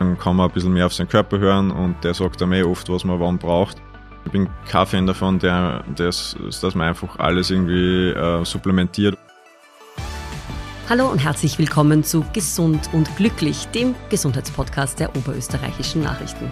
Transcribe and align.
Dann 0.00 0.16
kann 0.16 0.34
man 0.34 0.48
ein 0.48 0.54
bisschen 0.54 0.72
mehr 0.72 0.86
auf 0.86 0.94
seinen 0.94 1.10
Körper 1.10 1.38
hören 1.38 1.70
und 1.70 2.02
der 2.02 2.14
sagt 2.14 2.40
einem 2.40 2.54
eh 2.54 2.62
oft, 2.62 2.88
was 2.88 3.04
man 3.04 3.20
wann 3.20 3.36
braucht. 3.36 3.76
Ich 4.24 4.32
bin 4.32 4.48
kein 4.66 4.86
Fan 4.86 5.06
davon, 5.06 5.38
der, 5.38 5.84
des, 5.98 6.34
dass 6.62 6.74
man 6.74 6.88
einfach 6.88 7.18
alles 7.18 7.50
irgendwie 7.50 8.08
äh, 8.08 8.42
supplementiert. 8.46 9.18
Hallo 10.88 11.06
und 11.06 11.18
herzlich 11.18 11.58
willkommen 11.58 12.02
zu 12.02 12.24
Gesund 12.32 12.88
und 12.94 13.14
Glücklich, 13.16 13.66
dem 13.66 13.94
Gesundheitspodcast 14.08 14.98
der 14.98 15.14
oberösterreichischen 15.14 16.02
Nachrichten. 16.02 16.48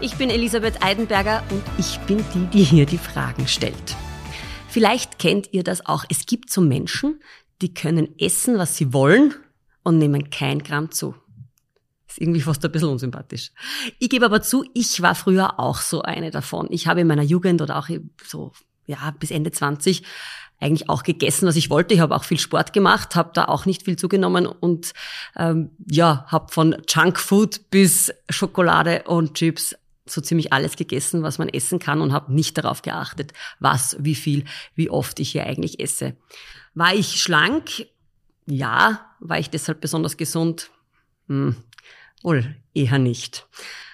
Ich 0.00 0.16
bin 0.16 0.28
Elisabeth 0.28 0.82
Eidenberger 0.82 1.44
und 1.50 1.62
ich 1.78 2.00
bin 2.08 2.24
die, 2.34 2.46
die 2.46 2.64
hier 2.64 2.86
die 2.86 2.98
Fragen 2.98 3.46
stellt. 3.46 3.96
Vielleicht 4.66 5.20
kennt 5.20 5.52
ihr 5.52 5.62
das 5.62 5.86
auch. 5.86 6.04
Es 6.08 6.26
gibt 6.26 6.50
so 6.50 6.60
Menschen, 6.60 7.20
die 7.62 7.72
können 7.72 8.08
essen, 8.18 8.58
was 8.58 8.76
sie 8.76 8.92
wollen 8.92 9.32
und 9.84 9.98
nehmen 9.98 10.30
kein 10.30 10.58
Gramm 10.58 10.90
zu. 10.90 11.14
Ist 12.10 12.20
irgendwie 12.20 12.40
fast 12.40 12.64
ein 12.64 12.72
bisschen 12.72 12.88
unsympathisch. 12.88 13.52
Ich 13.98 14.10
gebe 14.10 14.24
aber 14.26 14.42
zu, 14.42 14.64
ich 14.74 15.00
war 15.00 15.14
früher 15.14 15.60
auch 15.60 15.78
so 15.78 16.02
eine 16.02 16.30
davon. 16.30 16.66
Ich 16.70 16.86
habe 16.86 17.00
in 17.00 17.06
meiner 17.06 17.22
Jugend 17.22 17.62
oder 17.62 17.78
auch 17.78 17.88
so, 18.26 18.52
ja, 18.86 19.14
bis 19.18 19.30
Ende 19.30 19.52
20 19.52 20.02
eigentlich 20.60 20.90
auch 20.90 21.02
gegessen, 21.02 21.46
was 21.46 21.56
ich 21.56 21.70
wollte. 21.70 21.94
Ich 21.94 22.00
habe 22.00 22.14
auch 22.14 22.24
viel 22.24 22.38
Sport 22.38 22.72
gemacht, 22.72 23.16
habe 23.16 23.30
da 23.32 23.46
auch 23.46 23.64
nicht 23.64 23.84
viel 23.84 23.96
zugenommen 23.96 24.46
und 24.46 24.92
ähm, 25.36 25.70
ja, 25.90 26.26
habe 26.28 26.52
von 26.52 26.76
Junkfood 26.86 27.70
bis 27.70 28.12
Schokolade 28.28 29.04
und 29.06 29.34
Chips 29.34 29.74
so 30.04 30.20
ziemlich 30.20 30.52
alles 30.52 30.76
gegessen, 30.76 31.22
was 31.22 31.38
man 31.38 31.48
essen 31.48 31.78
kann 31.78 32.00
und 32.00 32.12
habe 32.12 32.32
nicht 32.34 32.58
darauf 32.58 32.82
geachtet, 32.82 33.32
was, 33.60 33.96
wie 34.00 34.14
viel, 34.14 34.44
wie 34.74 34.90
oft 34.90 35.20
ich 35.20 35.30
hier 35.30 35.46
eigentlich 35.46 35.80
esse. 35.80 36.16
War 36.74 36.94
ich 36.94 37.22
schlank? 37.22 37.86
Ja. 38.46 39.06
War 39.20 39.38
ich 39.38 39.50
deshalb 39.50 39.80
besonders 39.80 40.16
gesund? 40.16 40.70
Hm, 41.28 41.56
wohl 42.22 42.56
eher 42.74 42.98
nicht. 42.98 43.46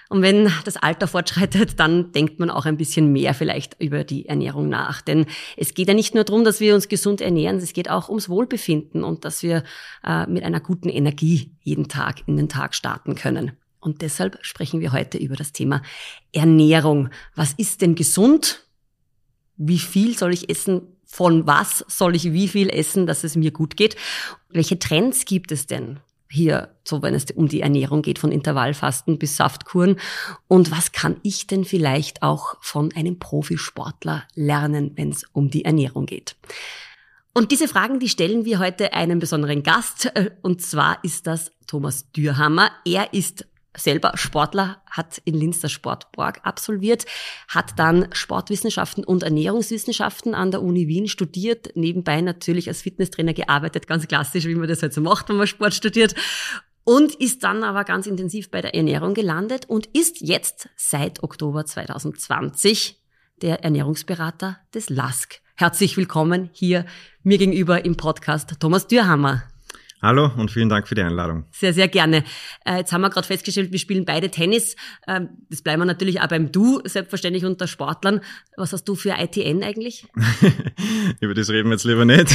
Und 0.09 0.21
wenn 0.21 0.49
das 0.63 0.77
Alter 0.77 1.07
fortschreitet, 1.07 1.79
dann 1.79 2.11
denkt 2.13 2.39
man 2.39 2.49
auch 2.49 2.65
ein 2.65 2.77
bisschen 2.77 3.11
mehr 3.11 3.33
vielleicht 3.33 3.81
über 3.81 4.03
die 4.03 4.27
Ernährung 4.27 4.69
nach. 4.69 5.01
Denn 5.01 5.25
es 5.57 5.73
geht 5.73 5.89
ja 5.89 5.93
nicht 5.93 6.15
nur 6.15 6.23
darum, 6.23 6.43
dass 6.45 6.59
wir 6.59 6.75
uns 6.75 6.87
gesund 6.87 7.19
ernähren, 7.19 7.57
es 7.57 7.73
geht 7.73 7.89
auch 7.89 8.07
ums 8.07 8.29
Wohlbefinden 8.29 9.03
und 9.03 9.25
dass 9.25 9.43
wir 9.43 9.63
äh, 10.05 10.25
mit 10.27 10.43
einer 10.43 10.61
guten 10.61 10.89
Energie 10.89 11.51
jeden 11.61 11.89
Tag 11.89 12.27
in 12.27 12.37
den 12.37 12.47
Tag 12.47 12.73
starten 12.73 13.15
können. 13.15 13.51
Und 13.79 14.01
deshalb 14.01 14.39
sprechen 14.41 14.79
wir 14.79 14.91
heute 14.91 15.17
über 15.17 15.35
das 15.35 15.51
Thema 15.51 15.81
Ernährung. 16.31 17.09
Was 17.35 17.53
ist 17.53 17.81
denn 17.81 17.95
gesund? 17.95 18.65
Wie 19.57 19.79
viel 19.79 20.17
soll 20.17 20.33
ich 20.33 20.49
essen? 20.49 20.81
Von 21.05 21.47
was 21.47 21.85
soll 21.87 22.15
ich 22.15 22.33
wie 22.33 22.47
viel 22.47 22.69
essen, 22.69 23.07
dass 23.07 23.23
es 23.23 23.35
mir 23.35 23.51
gut 23.51 23.77
geht? 23.77 23.95
Welche 24.49 24.77
Trends 24.79 25.25
gibt 25.25 25.51
es 25.51 25.67
denn? 25.67 25.99
Hier, 26.29 26.75
so 26.83 27.01
wenn 27.01 27.13
es 27.13 27.25
um 27.31 27.47
die 27.47 27.61
Ernährung 27.61 28.01
geht, 28.01 28.19
von 28.19 28.31
Intervallfasten 28.31 29.17
bis 29.17 29.37
Saftkuren. 29.37 29.97
Und 30.47 30.71
was 30.71 30.91
kann 30.91 31.17
ich 31.23 31.47
denn 31.47 31.65
vielleicht 31.65 32.23
auch 32.23 32.55
von 32.61 32.93
einem 32.95 33.19
Profisportler 33.19 34.23
lernen, 34.35 34.91
wenn 34.95 35.09
es 35.09 35.25
um 35.33 35.49
die 35.49 35.65
Ernährung 35.65 36.05
geht? 36.05 36.35
Und 37.33 37.51
diese 37.51 37.67
Fragen, 37.67 37.99
die 37.99 38.09
stellen 38.09 38.45
wir 38.45 38.57
heute 38.57 38.93
einem 38.93 39.19
besonderen 39.19 39.61
Gast. 39.61 40.11
Äh, 40.15 40.31
und 40.41 40.61
zwar 40.61 41.03
ist 41.03 41.27
das 41.27 41.51
Thomas 41.67 42.11
Dürhammer. 42.11 42.71
Er 42.83 43.13
ist 43.13 43.45
selber 43.77 44.11
Sportler, 44.15 44.81
hat 44.89 45.21
in 45.25 45.35
Linz 45.35 45.59
das 45.61 45.71
Sportborg 45.71 46.41
absolviert, 46.43 47.05
hat 47.47 47.77
dann 47.77 48.07
Sportwissenschaften 48.11 49.03
und 49.03 49.23
Ernährungswissenschaften 49.23 50.33
an 50.33 50.51
der 50.51 50.61
Uni 50.61 50.87
Wien 50.87 51.07
studiert, 51.07 51.75
nebenbei 51.75 52.21
natürlich 52.21 52.67
als 52.67 52.81
Fitnesstrainer 52.81 53.33
gearbeitet, 53.33 53.87
ganz 53.87 54.07
klassisch, 54.07 54.45
wie 54.45 54.55
man 54.55 54.67
das 54.67 54.81
halt 54.81 54.93
so 54.93 55.01
macht, 55.01 55.29
wenn 55.29 55.37
man 55.37 55.47
Sport 55.47 55.73
studiert. 55.73 56.15
Und 56.83 57.15
ist 57.15 57.43
dann 57.43 57.63
aber 57.63 57.83
ganz 57.83 58.07
intensiv 58.07 58.49
bei 58.49 58.61
der 58.61 58.73
Ernährung 58.73 59.13
gelandet 59.13 59.65
und 59.69 59.87
ist 59.87 60.21
jetzt 60.21 60.69
seit 60.77 61.21
Oktober 61.21 61.65
2020 61.65 62.97
der 63.41 63.63
Ernährungsberater 63.63 64.57
des 64.73 64.89
LASK. 64.89 65.41
Herzlich 65.55 65.97
willkommen 65.97 66.49
hier 66.53 66.85
mir 67.23 67.37
gegenüber 67.37 67.83
im 67.83 67.97
Podcast 67.97 68.59
Thomas 68.59 68.87
Dürhammer. 68.87 69.43
Hallo 69.99 70.29
und 70.37 70.51
vielen 70.51 70.69
Dank 70.69 70.87
für 70.87 70.93
die 70.93 71.01
Einladung. 71.01 71.45
Sehr, 71.51 71.73
sehr 71.73 71.87
gerne. 71.87 72.23
Äh, 72.65 72.77
jetzt 72.77 72.93
haben 72.93 73.01
wir 73.01 73.09
gerade 73.09 73.25
festgestellt, 73.25 73.71
wir 73.71 73.79
spielen 73.79 74.05
beide 74.05 74.29
Tennis. 74.29 74.75
Ähm, 75.07 75.29
das 75.49 75.63
bleiben 75.63 75.81
wir 75.81 75.85
natürlich 75.87 76.21
auch 76.21 76.27
beim 76.27 76.51
Du, 76.51 76.79
selbstverständlich 76.83 77.45
unter 77.45 77.65
Sportlern. 77.65 78.21
Was 78.57 78.73
hast 78.73 78.83
du 78.83 78.93
für 78.93 79.15
ITN 79.17 79.63
eigentlich? 79.63 80.05
Über 81.19 81.33
das 81.33 81.49
reden 81.49 81.69
wir 81.69 81.73
jetzt 81.73 81.83
lieber 81.83 82.05
nicht. 82.05 82.27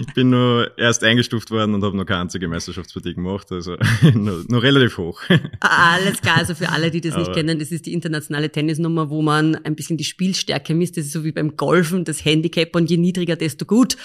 ich 0.00 0.14
bin 0.14 0.30
nur 0.30 0.70
erst 0.78 1.02
eingestuft 1.02 1.50
worden 1.50 1.74
und 1.74 1.82
habe 1.82 1.96
noch 1.96 2.06
keine 2.06 2.20
einzige 2.20 2.46
Meisterschaftspartie 2.46 3.14
gemacht, 3.14 3.50
also 3.50 3.76
nur, 4.14 4.44
nur, 4.46 4.62
relativ 4.62 4.96
hoch. 4.96 5.20
Alles 5.58 6.20
klar, 6.20 6.36
also 6.38 6.54
für 6.54 6.68
alle, 6.68 6.92
die 6.92 7.00
das 7.00 7.16
nicht 7.16 7.32
kennen, 7.32 7.58
das 7.58 7.72
ist 7.72 7.86
die 7.86 7.92
internationale 7.92 8.50
Tennisnummer, 8.50 9.10
wo 9.10 9.20
man 9.20 9.56
ein 9.56 9.74
bisschen 9.74 9.96
die 9.96 10.04
Spielstärke 10.04 10.74
misst. 10.74 10.96
Das 10.96 11.06
ist 11.06 11.12
so 11.12 11.24
wie 11.24 11.32
beim 11.32 11.56
Golfen, 11.56 12.04
das 12.04 12.24
Handicap 12.24 12.76
und 12.76 12.88
je 12.88 12.98
niedriger, 12.98 13.34
desto 13.34 13.64
gut. 13.64 13.96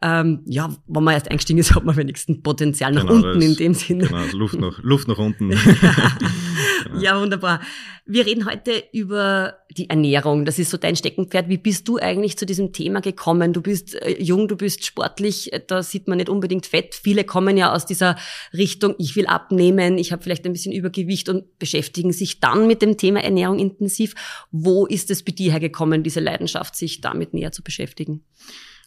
Ähm, 0.00 0.42
ja, 0.46 0.72
wenn 0.86 1.02
man 1.02 1.14
erst 1.14 1.28
eingestiegen 1.28 1.58
ist, 1.58 1.74
hat 1.74 1.84
man 1.84 1.96
wenigstens 1.96 2.35
Potenzial 2.36 2.92
nach 2.92 3.06
genau, 3.06 3.14
unten 3.14 3.42
in 3.42 3.56
dem 3.56 3.74
Sinne. 3.74 4.06
Genau, 4.06 4.18
also 4.18 4.36
Luft 4.36 4.58
nach, 4.58 4.82
Luft 4.82 5.08
nach 5.08 5.18
unten. 5.18 5.52
ja, 7.00 7.20
wunderbar. 7.20 7.60
Wir 8.08 8.24
reden 8.24 8.46
heute 8.46 8.84
über 8.92 9.56
die 9.76 9.90
Ernährung. 9.90 10.44
Das 10.44 10.60
ist 10.60 10.70
so 10.70 10.76
dein 10.76 10.94
Steckenpferd. 10.94 11.48
Wie 11.48 11.58
bist 11.58 11.88
du 11.88 11.98
eigentlich 11.98 12.38
zu 12.38 12.46
diesem 12.46 12.72
Thema 12.72 13.00
gekommen? 13.00 13.52
Du 13.52 13.60
bist 13.60 13.94
äh, 13.94 14.22
jung, 14.22 14.46
du 14.46 14.56
bist 14.56 14.84
sportlich, 14.84 15.50
da 15.66 15.82
sieht 15.82 16.06
man 16.06 16.18
nicht 16.18 16.28
unbedingt 16.28 16.66
fett. 16.66 16.94
Viele 16.94 17.24
kommen 17.24 17.56
ja 17.56 17.72
aus 17.74 17.84
dieser 17.84 18.16
Richtung, 18.52 18.94
ich 18.98 19.16
will 19.16 19.26
abnehmen, 19.26 19.98
ich 19.98 20.12
habe 20.12 20.22
vielleicht 20.22 20.46
ein 20.46 20.52
bisschen 20.52 20.72
Übergewicht 20.72 21.28
und 21.28 21.58
beschäftigen 21.58 22.12
sich 22.12 22.38
dann 22.38 22.66
mit 22.68 22.80
dem 22.80 22.96
Thema 22.96 23.24
Ernährung 23.24 23.58
intensiv. 23.58 24.14
Wo 24.52 24.86
ist 24.86 25.10
es 25.10 25.24
bei 25.24 25.32
dir 25.32 25.50
hergekommen, 25.50 26.04
diese 26.04 26.20
Leidenschaft, 26.20 26.76
sich 26.76 27.00
damit 27.00 27.34
näher 27.34 27.50
zu 27.50 27.64
beschäftigen? 27.64 28.22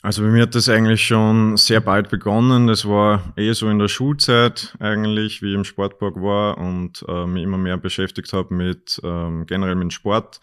Also 0.02 0.22
bei 0.22 0.30
mir 0.30 0.44
hat 0.44 0.56
das 0.56 0.70
eigentlich 0.70 1.04
schon 1.04 1.58
sehr 1.58 1.82
bald 1.82 2.10
begonnen. 2.10 2.68
Das 2.68 2.88
war 2.88 3.34
eh 3.36 3.52
so 3.52 3.70
in 3.70 3.80
der 3.80 3.90
Schulzeit 3.90 4.74
eigentlich, 4.80 5.42
wie 5.42 5.50
ich 5.50 5.56
im 5.56 5.66
Sportpark 5.66 6.16
war 6.16 6.58
und 6.58 7.04
äh, 7.10 7.26
mich 7.26 7.44
immer 7.44 7.58
mehr 7.58 7.78
beschäftigt 7.78 8.32
habe 8.32 8.54
mit 8.54 9.02
ähm, 9.04 9.46
generell 9.46 9.76
mit 9.76 9.92
Sport 9.92 10.40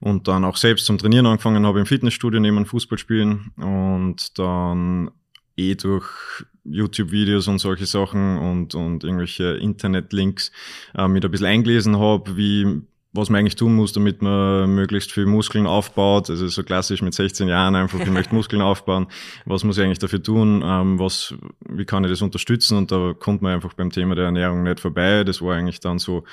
und 0.00 0.28
dann 0.28 0.44
auch 0.44 0.58
selbst 0.58 0.84
zum 0.84 0.98
Trainieren 0.98 1.24
angefangen 1.24 1.64
habe 1.64 1.80
im 1.80 1.86
Fitnessstudio 1.86 2.38
neben 2.38 2.66
Fußballspielen 2.66 3.52
und 3.56 4.38
dann 4.38 5.10
eh 5.56 5.74
durch 5.74 6.44
YouTube-Videos 6.64 7.48
und 7.48 7.60
solche 7.60 7.86
Sachen 7.86 8.36
und, 8.36 8.74
und 8.74 9.04
irgendwelche 9.04 9.54
Internet-Links 9.56 10.50
äh, 10.92 10.98
da 10.98 11.04
ein 11.06 11.30
bisschen 11.30 11.46
eingelesen 11.46 11.98
habe, 11.98 12.36
wie 12.36 12.82
was 13.12 13.30
man 13.30 13.40
eigentlich 13.40 13.56
tun 13.56 13.74
muss, 13.74 13.92
damit 13.92 14.20
man 14.20 14.74
möglichst 14.74 15.12
viel 15.12 15.26
Muskeln 15.26 15.66
aufbaut. 15.66 16.28
Also 16.28 16.46
so 16.48 16.62
klassisch 16.62 17.02
mit 17.02 17.14
16 17.14 17.48
Jahren 17.48 17.74
einfach, 17.74 18.00
ich 18.00 18.10
möchte 18.10 18.34
Muskeln 18.34 18.62
aufbauen. 18.62 19.06
Was 19.46 19.64
muss 19.64 19.78
ich 19.78 19.84
eigentlich 19.84 19.98
dafür 19.98 20.22
tun? 20.22 20.62
Ähm, 20.64 20.98
was, 20.98 21.34
wie 21.68 21.84
kann 21.84 22.04
ich 22.04 22.10
das 22.10 22.22
unterstützen? 22.22 22.76
Und 22.76 22.92
da 22.92 23.14
kommt 23.18 23.40
man 23.40 23.54
einfach 23.54 23.72
beim 23.74 23.90
Thema 23.90 24.14
der 24.14 24.26
Ernährung 24.26 24.62
nicht 24.62 24.80
vorbei. 24.80 25.24
Das 25.24 25.40
war 25.40 25.56
eigentlich 25.56 25.80
dann 25.80 25.98
so 25.98 26.24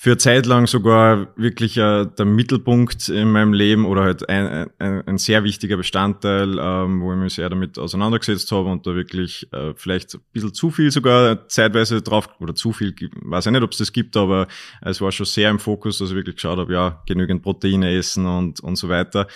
für 0.00 0.16
Zeit 0.16 0.46
lang 0.46 0.68
sogar 0.68 1.26
wirklich 1.34 1.76
äh, 1.76 2.06
der 2.06 2.24
Mittelpunkt 2.24 3.08
in 3.08 3.32
meinem 3.32 3.52
Leben 3.52 3.84
oder 3.84 4.04
halt 4.04 4.28
ein, 4.28 4.70
ein, 4.78 5.08
ein 5.08 5.18
sehr 5.18 5.42
wichtiger 5.42 5.76
Bestandteil, 5.76 6.56
ähm, 6.60 7.00
wo 7.00 7.12
ich 7.12 7.18
mich 7.18 7.34
sehr 7.34 7.50
damit 7.50 7.80
auseinandergesetzt 7.80 8.52
habe 8.52 8.70
und 8.70 8.86
da 8.86 8.94
wirklich 8.94 9.52
äh, 9.52 9.74
vielleicht 9.74 10.14
ein 10.14 10.20
bisschen 10.32 10.54
zu 10.54 10.70
viel 10.70 10.92
sogar 10.92 11.48
zeitweise 11.48 12.00
drauf, 12.00 12.28
oder 12.38 12.54
zu 12.54 12.72
viel, 12.72 12.94
weiß 13.22 13.46
ich 13.46 13.52
nicht, 13.52 13.62
ob 13.64 13.72
es 13.72 13.78
das 13.78 13.92
gibt, 13.92 14.16
aber 14.16 14.46
es 14.82 15.00
war 15.00 15.10
schon 15.10 15.26
sehr 15.26 15.50
im 15.50 15.58
Fokus, 15.58 15.98
dass 15.98 16.10
ich 16.10 16.14
wirklich 16.14 16.36
geschaut 16.36 16.58
habe, 16.58 16.72
ja, 16.72 17.02
genügend 17.04 17.42
Proteine 17.42 17.92
essen 17.96 18.24
und, 18.24 18.60
und 18.60 18.76
so 18.76 18.88
weiter. 18.88 19.26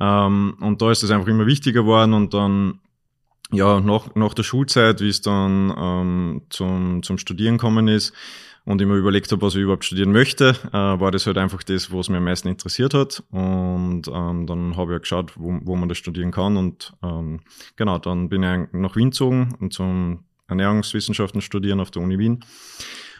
Ähm, 0.00 0.56
und 0.60 0.80
da 0.80 0.92
ist 0.92 1.02
das 1.02 1.10
einfach 1.10 1.26
immer 1.26 1.46
wichtiger 1.46 1.82
geworden 1.82 2.12
und 2.12 2.32
dann 2.32 2.78
ja, 3.50 3.80
nach, 3.80 4.14
nach 4.14 4.34
der 4.34 4.44
Schulzeit, 4.44 5.00
wie 5.00 5.08
es 5.08 5.20
dann 5.20 5.74
ähm, 5.76 6.42
zum, 6.48 7.02
zum 7.02 7.18
Studieren 7.18 7.58
kommen 7.58 7.88
ist, 7.88 8.14
und 8.64 8.80
ich 8.80 8.86
mir 8.86 8.96
überlegt 8.96 9.30
habe, 9.32 9.42
was 9.42 9.54
ich 9.54 9.62
überhaupt 9.62 9.84
studieren 9.84 10.12
möchte, 10.12 10.56
äh, 10.72 10.72
war 10.72 11.10
das 11.10 11.26
halt 11.26 11.38
einfach 11.38 11.62
das, 11.62 11.92
was 11.92 12.08
mir 12.08 12.18
am 12.18 12.24
meisten 12.24 12.48
interessiert 12.48 12.94
hat. 12.94 13.22
Und 13.30 14.02
ähm, 14.08 14.46
dann 14.46 14.76
habe 14.76 14.92
ich 14.92 14.94
ja 14.94 14.98
geschaut, 14.98 15.32
wo, 15.36 15.58
wo 15.62 15.76
man 15.76 15.88
das 15.88 15.98
studieren 15.98 16.30
kann. 16.30 16.56
Und 16.56 16.92
ähm, 17.02 17.40
genau, 17.76 17.98
dann 17.98 18.28
bin 18.28 18.42
ich 18.42 18.68
nach 18.72 18.96
Wien 18.96 19.10
gezogen 19.10 19.56
und 19.60 19.72
zum 19.72 20.24
Ernährungswissenschaften 20.48 21.40
studieren 21.40 21.80
auf 21.80 21.90
der 21.90 22.02
Uni 22.02 22.18
Wien. 22.18 22.44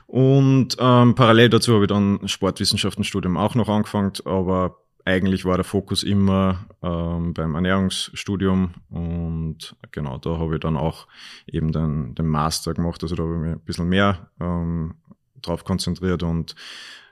Und 0.06 0.76
ähm, 0.78 1.14
parallel 1.14 1.49
dazu 1.49 1.75
habe 1.75 1.84
ich 1.84 1.88
dann 1.88 2.28
Sportwissenschaftenstudium 2.28 3.37
auch 3.37 3.55
noch 3.55 3.69
angefangen, 3.69 4.12
aber 4.25 4.78
eigentlich 5.05 5.44
war 5.44 5.56
der 5.56 5.64
Fokus 5.64 6.02
immer 6.02 6.66
ähm, 6.82 7.34
beim 7.34 7.55
Ernährungsstudium 7.55 8.75
und 8.90 9.75
genau, 9.90 10.19
da 10.19 10.38
habe 10.38 10.55
ich 10.55 10.61
dann 10.61 10.76
auch 10.76 11.08
eben 11.46 11.72
den, 11.72 12.14
den 12.14 12.26
Master 12.26 12.75
gemacht, 12.75 13.02
also 13.02 13.16
da 13.16 13.22
habe 13.22 13.34
ich 13.34 13.40
mich 13.40 13.52
ein 13.52 13.61
bisschen 13.61 13.88
mehr 13.88 14.31
ähm, 14.38 14.94
drauf 15.42 15.64
konzentriert 15.64 16.22
und 16.22 16.54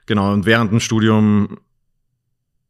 genau, 0.05 0.31
und 0.33 0.45
während 0.45 0.71
dem 0.71 0.79
Studium 0.79 1.59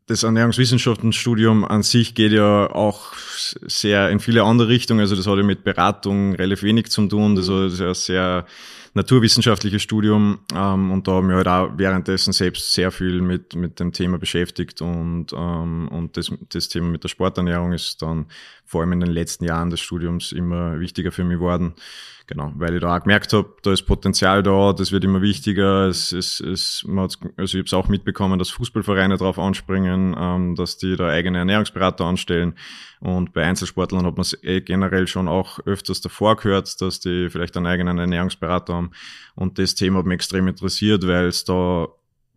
das 0.08 0.24
Ernährungswissenschaftenstudium 0.24 1.64
an 1.64 1.84
sich 1.84 2.16
geht 2.16 2.34
ja 2.34 2.70
auch 2.70 3.14
sehr 3.62 4.10
in 4.10 4.20
viele 4.20 4.44
andere 4.44 4.68
Richtungen. 4.68 5.00
Also 5.00 5.16
das 5.16 5.26
hat 5.26 5.38
ja 5.38 5.44
mit 5.44 5.64
Beratung 5.64 6.36
relativ 6.36 6.64
wenig 6.64 6.90
zu 6.90 7.08
tun. 7.08 7.36
Das 7.36 7.48
ist 7.48 7.80
ja 7.80 7.94
sehr, 7.94 8.46
naturwissenschaftliches 8.94 9.82
Studium 9.82 10.40
ähm, 10.54 10.92
und 10.92 11.08
da 11.08 11.14
haben 11.14 11.30
wir 11.30 11.38
halt 11.38 11.48
auch 11.48 11.72
währenddessen 11.78 12.34
selbst 12.34 12.74
sehr 12.74 12.92
viel 12.92 13.22
mit, 13.22 13.56
mit 13.56 13.80
dem 13.80 13.94
Thema 13.94 14.18
beschäftigt 14.18 14.82
und, 14.82 15.28
ähm, 15.34 15.88
und 15.88 16.18
das, 16.18 16.32
das 16.50 16.68
Thema 16.68 16.88
mit 16.90 17.04
der 17.04 17.10
Sporternährung 17.10 17.72
ist 17.72 18.02
dann 18.02 18.26
vor 18.66 18.82
allem 18.82 18.92
in 18.94 19.00
den 19.00 19.12
letzten 19.12 19.46
Jahren 19.46 19.70
des 19.70 19.80
Studiums 19.80 20.32
immer 20.34 20.80
wichtiger 20.80 21.12
für 21.12 21.24
mich 21.24 21.38
geworden. 21.38 21.74
Genau, 22.32 22.54
weil 22.56 22.76
ich 22.76 22.80
da 22.80 22.96
auch 22.96 23.02
gemerkt 23.02 23.34
habe, 23.34 23.54
da 23.62 23.74
ist 23.74 23.82
Potenzial 23.82 24.42
da, 24.42 24.72
das 24.72 24.94
wird 24.94 25.04
immer 25.04 25.22
wichtiger. 25.22 25.88
Es, 25.88 26.14
es, 26.14 26.40
es, 26.40 26.82
man 26.88 27.10
also 27.36 27.44
ich 27.44 27.56
habe 27.56 27.66
es 27.66 27.74
auch 27.74 27.90
mitbekommen, 27.90 28.40
dass 28.40 28.50
Fußballvereine 28.52 29.18
darauf 29.18 29.38
anspringen, 29.38 30.16
ähm, 30.18 30.56
dass 30.56 30.78
die 30.78 30.96
da 30.96 31.10
eigene 31.10 31.40
Ernährungsberater 31.40 32.06
anstellen. 32.06 32.54
Und 33.02 33.34
bei 33.34 33.44
Einzelsportlern 33.44 34.06
hat 34.06 34.16
man 34.16 34.22
es 34.22 34.42
eh 34.46 34.62
generell 34.62 35.08
schon 35.08 35.28
auch 35.28 35.60
öfters 35.66 36.00
davor 36.00 36.38
gehört, 36.38 36.80
dass 36.80 37.02
die 37.02 37.30
vielleicht 37.30 37.58
einen 37.58 37.66
eigenen 37.66 37.98
Ernährungsberater 37.98 38.76
haben. 38.76 38.92
Und 39.36 39.60
das 39.60 39.76
Thema 39.76 40.00
hat 40.00 40.06
mich 40.06 40.16
extrem 40.16 40.48
interessiert, 40.48 41.06
weil 41.06 41.26
es 41.26 41.44
da 41.44 41.90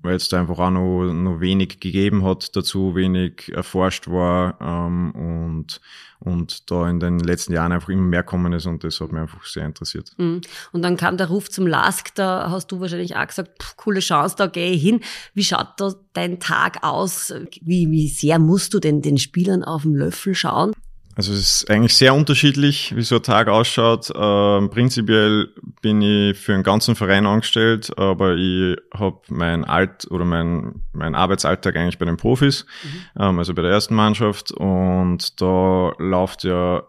weil 0.04 0.16
es 0.16 0.28
da 0.28 0.38
einfach 0.38 0.58
auch 0.58 0.70
noch, 0.70 1.12
noch 1.12 1.40
wenig 1.40 1.80
gegeben 1.80 2.24
hat 2.24 2.54
dazu, 2.54 2.94
wenig 2.94 3.50
erforscht 3.52 4.06
war 4.06 4.58
ähm, 4.60 5.12
und, 5.12 5.80
und 6.20 6.70
da 6.70 6.88
in 6.88 7.00
den 7.00 7.18
letzten 7.18 7.54
Jahren 7.54 7.72
einfach 7.72 7.88
immer 7.88 8.02
mehr 8.02 8.22
kommen 8.22 8.52
ist 8.52 8.66
und 8.66 8.84
das 8.84 9.00
hat 9.00 9.12
mich 9.12 9.22
einfach 9.22 9.44
sehr 9.46 9.64
interessiert. 9.64 10.12
Mhm. 10.18 10.42
Und 10.72 10.82
dann 10.82 10.98
kam 10.98 11.16
der 11.16 11.28
Ruf 11.28 11.50
zum 11.50 11.66
LASK, 11.66 12.14
da 12.14 12.50
hast 12.50 12.70
du 12.70 12.80
wahrscheinlich 12.80 13.16
auch 13.16 13.26
gesagt, 13.26 13.62
pff, 13.62 13.76
coole 13.78 14.00
Chance, 14.00 14.36
da 14.36 14.46
gehe 14.46 14.72
ich 14.72 14.82
hin. 14.82 15.00
Wie 15.32 15.44
schaut 15.44 15.68
da 15.78 15.94
dein 16.12 16.38
Tag 16.38 16.84
aus? 16.84 17.32
Wie, 17.62 17.90
wie 17.90 18.08
sehr 18.08 18.38
musst 18.38 18.74
du 18.74 18.80
denn 18.80 19.00
den 19.00 19.16
Spielern 19.16 19.64
auf 19.64 19.82
den 19.82 19.94
Löffel 19.94 20.34
schauen? 20.34 20.72
Also 21.16 21.32
es 21.32 21.38
ist 21.38 21.70
eigentlich 21.70 21.94
sehr 21.96 22.14
unterschiedlich, 22.14 22.94
wie 22.96 23.02
so 23.02 23.16
ein 23.16 23.22
Tag 23.22 23.48
ausschaut. 23.48 24.12
Ähm, 24.14 24.70
prinzipiell 24.70 25.48
bin 25.80 26.02
ich 26.02 26.36
für 26.36 26.54
einen 26.54 26.64
ganzen 26.64 26.96
Verein 26.96 27.26
angestellt, 27.26 27.96
aber 27.96 28.34
ich 28.34 28.76
habe 28.92 29.20
mein 29.28 29.64
Alt 29.64 30.10
oder 30.10 30.24
mein, 30.24 30.82
mein 30.92 31.14
Arbeitsalltag 31.14 31.76
eigentlich 31.76 31.98
bei 31.98 32.06
den 32.06 32.16
Profis, 32.16 32.66
mhm. 32.82 33.22
ähm, 33.22 33.38
also 33.38 33.54
bei 33.54 33.62
der 33.62 33.70
ersten 33.70 33.94
Mannschaft. 33.94 34.50
Und 34.50 35.40
da 35.40 35.92
läuft 35.98 36.44
ja 36.44 36.82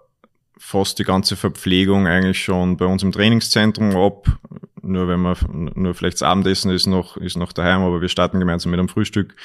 fast 0.57 0.97
die 0.97 1.03
ganze 1.03 1.35
Verpflegung 1.35 2.07
eigentlich 2.07 2.41
schon 2.41 2.77
bei 2.77 2.85
uns 2.85 3.03
im 3.03 3.11
Trainingszentrum 3.11 3.95
ab. 3.95 4.27
Nur 4.85 5.07
wenn 5.07 5.19
man, 5.19 5.35
nur 5.75 5.93
vielleicht 5.95 6.17
das 6.17 6.23
Abendessen 6.23 6.71
ist 6.71 6.85
noch, 6.85 7.17
ist 7.17 7.37
noch 7.37 7.51
daheim, 7.53 7.81
aber 7.81 8.01
wir 8.01 8.09
starten 8.09 8.39
gemeinsam 8.39 8.71
mit 8.71 8.79
einem 8.79 8.89
Frühstück. 8.89 9.35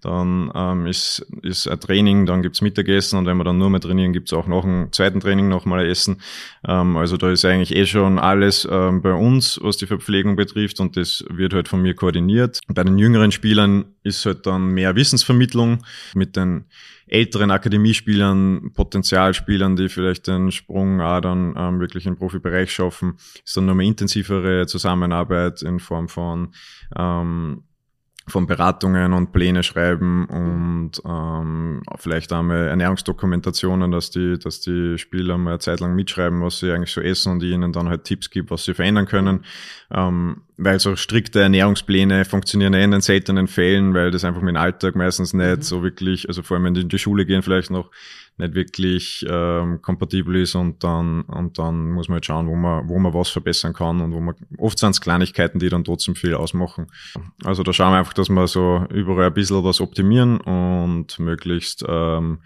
Dann 0.00 0.50
ähm, 0.54 0.86
ist, 0.86 1.26
ist 1.42 1.68
ein 1.68 1.78
Training, 1.78 2.26
dann 2.26 2.42
gibt's 2.42 2.60
Mittagessen 2.60 3.18
und 3.18 3.26
wenn 3.26 3.36
wir 3.36 3.44
dann 3.44 3.58
nur 3.58 3.70
mehr 3.70 3.80
trainieren, 3.80 4.12
gibt's 4.12 4.32
auch 4.32 4.46
noch 4.46 4.64
ein 4.64 4.92
zweiten 4.92 5.20
Training 5.20 5.48
nochmal 5.48 5.86
Essen. 5.86 6.20
Ähm, 6.66 6.96
also 6.96 7.16
da 7.16 7.30
ist 7.30 7.44
eigentlich 7.44 7.74
eh 7.74 7.86
schon 7.86 8.18
alles 8.18 8.66
ähm, 8.70 9.00
bei 9.00 9.12
uns, 9.12 9.60
was 9.62 9.76
die 9.76 9.86
Verpflegung 9.86 10.36
betrifft 10.36 10.80
und 10.80 10.96
das 10.96 11.24
wird 11.30 11.54
halt 11.54 11.68
von 11.68 11.80
mir 11.80 11.94
koordiniert. 11.94 12.60
Bei 12.68 12.82
den 12.82 12.98
jüngeren 12.98 13.30
Spielern 13.30 13.84
ist 14.02 14.26
halt 14.26 14.46
dann 14.46 14.68
mehr 14.74 14.96
Wissensvermittlung 14.96 15.84
mit 16.14 16.36
den 16.36 16.64
älteren 17.08 17.50
Akademiespielern, 17.50 18.72
Potenzialspielern, 18.74 19.76
die 19.76 19.88
vielleicht 19.88 20.26
den 20.26 20.52
Sprung 20.52 21.00
auch 21.00 21.20
dann 21.20 21.54
ähm, 21.56 21.80
wirklich 21.80 22.06
im 22.06 22.16
Profibereich 22.16 22.70
schaffen, 22.70 23.14
ist 23.44 23.56
dann 23.56 23.66
nochmal 23.66 23.86
intensivere 23.86 24.66
Zusammenarbeit 24.66 24.87
in 25.62 25.78
Form 25.78 26.08
von 26.08 26.52
ähm, 26.96 27.64
von 28.28 28.46
Beratungen 28.46 29.12
und 29.12 29.32
Pläne 29.32 29.62
schreiben 29.62 30.26
und 30.26 30.92
ähm, 31.04 31.82
vielleicht 31.96 32.32
einmal 32.32 32.68
Ernährungsdokumentationen, 32.68 33.90
dass 33.90 34.10
die, 34.10 34.38
dass 34.38 34.60
die 34.60 34.98
Spieler 34.98 35.38
mal 35.38 35.52
eine 35.52 35.58
Zeit 35.58 35.80
lang 35.80 35.94
mitschreiben, 35.94 36.42
was 36.42 36.60
sie 36.60 36.70
eigentlich 36.70 36.92
so 36.92 37.00
essen 37.00 37.32
und 37.32 37.42
ihnen 37.42 37.72
dann 37.72 37.88
halt 37.88 38.04
Tipps 38.04 38.30
gibt, 38.30 38.50
was 38.50 38.64
sie 38.64 38.74
verändern 38.74 39.06
können. 39.06 39.44
Ähm, 39.90 40.42
weil 40.56 40.80
so 40.80 40.96
strikte 40.96 41.40
Ernährungspläne 41.40 42.24
funktionieren 42.24 42.74
ja 42.74 42.80
in 42.80 42.90
den 42.90 43.00
seltenen 43.00 43.46
Fällen, 43.46 43.94
weil 43.94 44.10
das 44.10 44.24
einfach 44.24 44.42
mit 44.42 44.50
dem 44.50 44.56
Alltag 44.56 44.96
meistens 44.96 45.32
nicht 45.32 45.56
mhm. 45.56 45.62
so 45.62 45.82
wirklich, 45.82 46.28
also 46.28 46.42
vor 46.42 46.56
allem 46.56 46.64
wenn 46.64 46.74
die 46.74 46.82
in 46.82 46.88
die 46.88 46.98
Schule 46.98 47.26
gehen, 47.26 47.42
vielleicht 47.42 47.70
noch 47.70 47.90
nicht 48.38 48.54
wirklich 48.54 49.26
ähm, 49.28 49.82
kompatibel 49.82 50.36
ist 50.36 50.54
und 50.54 50.82
dann 50.84 51.22
und 51.22 51.58
dann 51.58 51.90
muss 51.90 52.08
man 52.08 52.16
halt 52.16 52.26
schauen, 52.26 52.48
wo 52.48 52.54
man 52.54 52.88
wo 52.88 52.98
man 52.98 53.12
was 53.12 53.28
verbessern 53.28 53.72
kann 53.72 54.00
und 54.00 54.12
wo 54.12 54.20
man 54.20 54.34
oft 54.56 54.78
sind 54.78 54.90
es 54.90 55.00
Kleinigkeiten, 55.00 55.58
die 55.58 55.68
dann 55.68 55.84
trotzdem 55.84 56.14
viel 56.14 56.34
ausmachen. 56.34 56.86
Also 57.44 57.62
da 57.62 57.72
schauen 57.72 57.92
wir 57.92 57.98
einfach, 57.98 58.14
dass 58.14 58.28
wir 58.28 58.46
so 58.46 58.86
überall 58.90 59.26
ein 59.26 59.34
bisschen 59.34 59.64
was 59.64 59.80
optimieren 59.80 60.40
und 60.40 61.18
möglichst 61.18 61.84
ähm, 61.86 62.38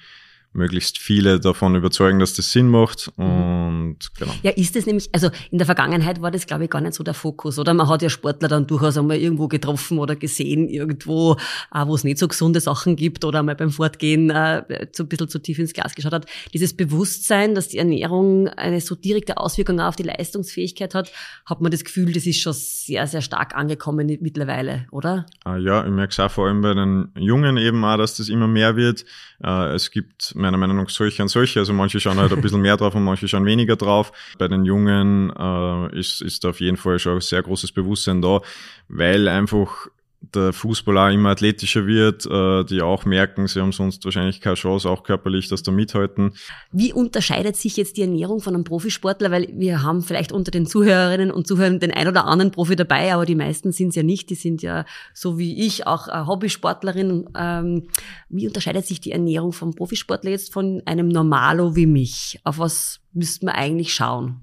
möglichst 0.53 0.99
viele 0.99 1.41
davon 1.41 1.75
überzeugen, 1.75 2.19
dass 2.19 2.35
das 2.35 2.53
Sinn 2.53 2.69
macht. 2.69 3.11
Mhm. 3.17 3.63
Und 3.73 4.15
genau. 4.19 4.33
Ja, 4.43 4.51
ist 4.51 4.77
es 4.77 4.87
nämlich, 4.87 5.09
also 5.13 5.31
in 5.51 5.59
der 5.59 5.67
Vergangenheit 5.67 6.21
war 6.21 6.31
das, 6.31 6.47
glaube 6.47 6.65
ich, 6.65 6.71
gar 6.71 6.81
nicht 6.81 6.95
so 6.95 7.05
der 7.05 7.15
Fokus, 7.15 7.59
oder? 7.59 7.75
Man 7.75 7.89
hat 7.89 8.03
ja 8.03 8.11
Sportler 8.11 8.49
dann 8.49 8.67
durchaus 8.67 8.97
einmal 8.99 9.17
irgendwo 9.17 9.49
getroffen 9.49 9.99
oder 9.99 10.17
gesehen, 10.17 10.69
irgendwo, 10.69 11.37
äh, 11.75 11.87
wo 11.87 11.95
es 11.95 12.05
nicht 12.05 12.19
so 12.19 12.29
gesunde 12.29 12.61
Sachen 12.61 12.97
gibt 12.97 13.25
oder 13.25 13.43
mal 13.43 13.57
beim 13.57 13.71
Fortgehen 13.71 14.31
äh, 14.31 14.89
so 14.93 15.05
ein 15.05 15.09
bisschen 15.09 15.29
zu 15.29 15.39
tief 15.39 15.59
ins 15.59 15.73
Glas 15.73 15.95
geschaut 15.95 16.13
hat. 16.13 16.27
Dieses 16.53 16.77
Bewusstsein, 16.77 17.55
dass 17.55 17.69
die 17.69 17.79
Ernährung 17.79 18.49
eine 18.49 18.81
so 18.81 18.95
direkte 18.95 19.39
Auswirkung 19.39 19.81
auf 19.81 19.97
die 19.97 20.05
Leistungsfähigkeit 20.05 20.95
hat, 20.95 21.13
hat 21.47 21.61
man 21.61 21.71
das 21.71 21.85
Gefühl, 21.85 22.13
das 22.13 22.27
ist 22.27 22.41
schon 22.41 22.53
sehr, 22.53 23.07
sehr 23.07 23.23
stark 23.23 23.57
angekommen 23.57 24.19
mittlerweile, 24.21 24.87
oder? 24.91 25.27
Ah, 25.45 25.57
ja, 25.57 25.85
ich 25.85 25.91
merke 25.91 26.13
es 26.13 26.21
auch 26.21 26.31
vor 26.31 26.49
allem 26.49 26.61
bei 26.61 26.75
den 26.75 27.09
Jungen 27.17 27.57
eben 27.57 27.85
auch, 27.85 27.97
dass 27.97 28.17
das 28.17 28.29
immer 28.29 28.49
mehr 28.49 28.77
wird. 28.77 29.05
Äh, 29.43 29.75
es 29.75 29.91
gibt 29.91 30.35
meiner 30.43 30.59
Meinung 30.59 30.77
nach 30.77 30.91
solche 30.91 31.23
und 31.23 31.29
solche. 31.29 31.61
Also 31.61 31.73
manche 31.73 32.01
schauen 32.01 32.19
halt 32.19 32.33
ein 32.33 32.41
bisschen 32.41 32.61
mehr 32.61 32.77
drauf 32.77 32.95
und 32.95 33.05
manche 33.05 33.27
schauen 33.29 33.47
weniger 33.47 33.77
drauf. 33.77 34.13
Bei 34.39 34.49
den 34.49 34.65
Jungen 34.65 35.33
äh, 35.37 35.99
ist, 35.99 36.21
ist 36.21 36.45
auf 36.45 36.61
jeden 36.61 36.77
Fall 36.77 36.99
schon 36.99 37.15
ein 37.15 37.21
sehr 37.21 37.43
großes 37.43 37.73
Bewusstsein 37.73 38.21
da, 38.21 38.41
weil 38.89 39.29
einfach 39.29 39.89
der 40.35 40.53
Fußball 40.53 40.97
auch 40.99 41.13
immer 41.13 41.31
athletischer 41.31 41.87
wird, 41.87 42.27
äh, 42.27 42.65
die 42.65 42.81
auch 42.81 43.05
merken, 43.05 43.47
sie 43.49 43.61
haben 43.61 43.73
sonst 43.73 44.05
wahrscheinlich 44.05 44.41
keine 44.41 44.55
Chance, 44.55 44.89
auch 44.89 45.03
körperlich, 45.03 45.49
dass 45.49 45.63
da 45.63 45.73
mithalten. 45.73 46.35
Wie 46.71 46.93
unterscheidet 46.93 47.57
sich 47.57 47.77
jetzt 47.77 47.97
die 47.97 48.03
Ernährung 48.03 48.41
von 48.41 48.55
einem 48.55 48.65
Profisportler? 48.65 49.31
Weil 49.31 49.49
wir 49.53 49.83
haben 49.83 50.03
vielleicht 50.03 50.33
unter 50.33 50.51
den 50.51 50.67
Zuhörerinnen 50.67 51.31
und 51.31 51.47
Zuhörern 51.47 51.81
den 51.81 51.91
ein 51.91 52.09
oder 52.09 52.27
anderen 52.27 52.53
Profi 52.53 52.77
dabei, 52.77 53.13
aber 53.13 53.27
die 53.27 53.35
meisten 53.35 53.73
sind 53.73 53.89
es 53.89 53.97
ja 53.97 54.03
nicht. 54.03 54.31
Die 54.31 54.37
sind 54.37 54.63
ja 54.63 54.85
so 55.13 55.39
wie 55.39 55.67
ich 55.67 55.87
auch 55.87 56.07
Hobbysportlerin. 56.07 57.29
Ähm, 57.37 57.89
wie 58.29 58.47
unterscheidet 58.47 58.87
sich 58.87 59.01
die 59.01 59.13
Ernährung 59.13 59.53
vom 59.53 59.75
Profisportler 59.75 60.31
jetzt 60.31 60.53
von 60.53 60.83
einem 60.87 61.09
Normalo 61.09 61.77
wie 61.77 61.87
mich? 61.87 62.41
Auf 62.45 62.59
was 62.59 63.01
müsste 63.13 63.47
man 63.47 63.55
eigentlich 63.55 63.93
schauen? 63.93 64.41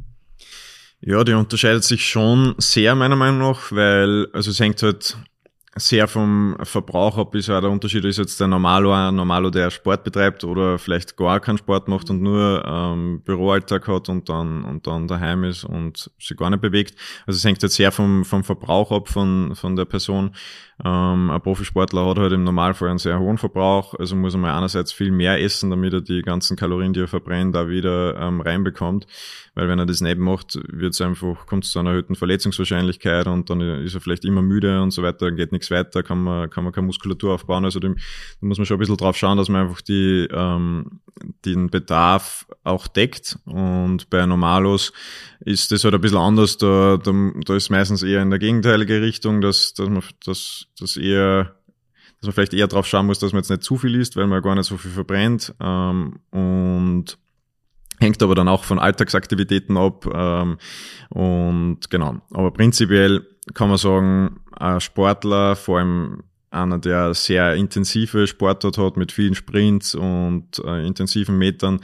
Ja, 1.02 1.24
die 1.24 1.34
unterscheidet 1.34 1.84
sich 1.84 2.08
schon 2.08 2.56
sehr 2.58 2.94
meiner 2.94 3.16
Meinung 3.16 3.40
nach, 3.40 3.72
weil 3.72 4.28
also 4.34 4.52
es 4.52 4.60
hängt 4.60 4.84
halt 4.84 5.18
sehr 5.76 6.08
vom 6.08 6.58
Verbrauch 6.64 7.18
ab 7.18 7.36
ist 7.36 7.48
ja 7.48 7.62
der 7.62 7.70
Unterschied 7.70 8.04
ist 8.06 8.18
jetzt 8.18 8.40
der 8.40 8.48
Normalo, 8.48 8.92
ein 8.92 9.16
Normalo, 9.16 9.50
der 9.50 9.70
Sport 9.70 10.04
betreibt 10.04 10.44
oder 10.44 10.78
vielleicht 10.78 11.16
gar 11.16 11.40
keinen 11.40 11.58
Sport 11.58 11.88
macht 11.88 12.10
und 12.10 12.22
nur 12.22 12.64
ähm, 12.66 13.22
Büroalltag 13.24 13.88
hat 13.88 14.10
und 14.10 14.30
dann 14.30 14.64
und 14.64 14.88
dann 14.88 15.08
daheim 15.08 15.44
ist 15.44 15.64
und 15.64 16.12
sich 16.20 16.36
gar 16.36 16.50
nicht 16.50 16.62
bewegt. 16.62 16.96
Also 17.26 17.38
es 17.38 17.46
hängt 17.46 17.62
jetzt 17.62 17.76
sehr 17.76 17.92
vom, 17.92 18.26
vom 18.26 18.44
Verbrauch 18.44 18.92
ab 18.92 19.10
von, 19.10 19.56
von 19.56 19.76
der 19.76 19.86
Person. 19.86 20.32
Ähm, 20.84 21.30
ein 21.30 21.42
Profisportler 21.42 22.06
hat 22.06 22.20
halt 22.20 22.32
im 22.32 22.46
Normalfall 22.46 22.90
einen 22.90 23.00
sehr 23.00 23.20
hohen 23.20 23.38
Verbrauch, 23.38 23.96
also 23.96 24.16
muss 24.16 24.34
er 24.34 24.40
mal 24.40 24.56
einerseits 24.56 24.94
viel 24.94 25.12
mehr 25.12 25.42
essen, 25.42 25.70
damit 25.70 25.94
er 25.94 26.02
die 26.02 26.22
ganzen 26.22 26.56
Kalorien, 26.56 26.94
die 26.94 27.02
er 27.02 27.08
verbrennt, 27.08 27.54
da 27.54 27.68
wieder 27.68 28.18
ähm, 28.18 28.40
reinbekommt. 28.40 29.06
Weil 29.56 29.68
wenn 29.68 29.80
er 29.80 29.86
das 29.86 30.00
nicht 30.00 30.18
macht, 30.18 30.58
wird 30.72 30.94
es 30.94 31.02
einfach, 31.02 31.46
kommt 31.46 31.66
es 31.66 31.72
zu 31.72 31.80
einer 31.80 31.90
erhöhten 31.90 32.16
Verletzungswahrscheinlichkeit 32.16 33.28
und 33.28 33.50
dann 33.50 33.60
ist 33.60 33.94
er 33.94 34.00
vielleicht 34.00 34.24
immer 34.24 34.42
müde 34.42 34.82
und 34.82 34.92
so 34.92 35.04
weiter, 35.04 35.26
dann 35.26 35.36
geht 35.36 35.52
nichts 35.52 35.70
weiter, 35.70 36.02
kann 36.02 36.24
man, 36.24 36.50
kann 36.50 36.64
man 36.64 36.72
keine 36.72 36.88
Muskulatur 36.88 37.34
aufbauen. 37.34 37.66
Also 37.66 37.82
da 37.82 37.90
muss 38.40 38.58
man 38.58 38.66
schon 38.66 38.78
ein 38.78 38.80
bisschen 38.80 38.96
drauf 38.96 39.18
schauen, 39.18 39.38
dass 39.38 39.50
man 39.50 39.64
einfach 39.64 39.82
die, 39.82 40.30
ähm, 40.32 41.02
den 41.46 41.70
Bedarf 41.70 42.48
auch 42.64 42.88
deckt. 42.88 43.38
Und 43.44 44.10
bei 44.10 44.26
Normalos 44.26 44.94
ist 45.42 45.72
das 45.74 45.84
halt 45.84 45.94
ein 45.94 46.02
bisschen 46.02 46.18
anders. 46.18 46.58
Da, 46.58 46.98
da, 46.98 47.12
da 47.46 47.56
ist 47.56 47.70
meistens 47.70 48.02
eher 48.02 48.22
in 48.22 48.30
der 48.30 48.40
gegenteilige 48.40 49.02
Richtung, 49.02 49.42
dass, 49.42 49.74
dass 49.74 49.90
man 49.90 50.04
das, 50.26 50.68
das 50.80 50.98
eher 50.98 51.56
dass 52.20 52.28
man 52.28 52.34
vielleicht 52.34 52.54
eher 52.54 52.68
drauf 52.68 52.86
schauen 52.86 53.06
muss, 53.06 53.20
dass 53.20 53.32
man 53.32 53.40
jetzt 53.40 53.50
nicht 53.50 53.64
zu 53.64 53.78
viel 53.78 53.96
isst, 53.96 54.18
weil 54.18 54.28
man 54.28 54.42
gar 54.42 54.56
nicht 54.56 54.66
so 54.66 54.78
viel 54.78 54.92
verbrennt. 54.92 55.56
Ähm, 55.62 56.20
und 56.32 57.18
hängt 58.00 58.22
aber 58.22 58.36
dann 58.36 58.50
auch 58.50 58.66
von 58.66 58.80
Alltagsaktivitäten 58.80 59.78
ab. 59.78 60.06
Ähm, 60.14 60.58
und 61.10 61.90
genau. 61.90 62.22
Aber 62.32 62.52
prinzipiell 62.52 63.26
kann 63.54 63.70
man 63.70 63.78
sagen, 63.78 64.42
ein 64.52 64.82
Sportler, 64.82 65.56
vor 65.56 65.80
allem 65.80 66.24
einer, 66.52 66.80
der 66.80 67.14
sehr 67.14 67.54
intensive 67.56 68.28
Sportart 68.28 68.78
hat 68.78 68.98
mit 68.98 69.12
vielen 69.12 69.36
Sprints 69.36 69.96
und 69.96 70.60
äh, 70.66 70.86
intensiven 70.86 71.38
Metern, 71.38 71.82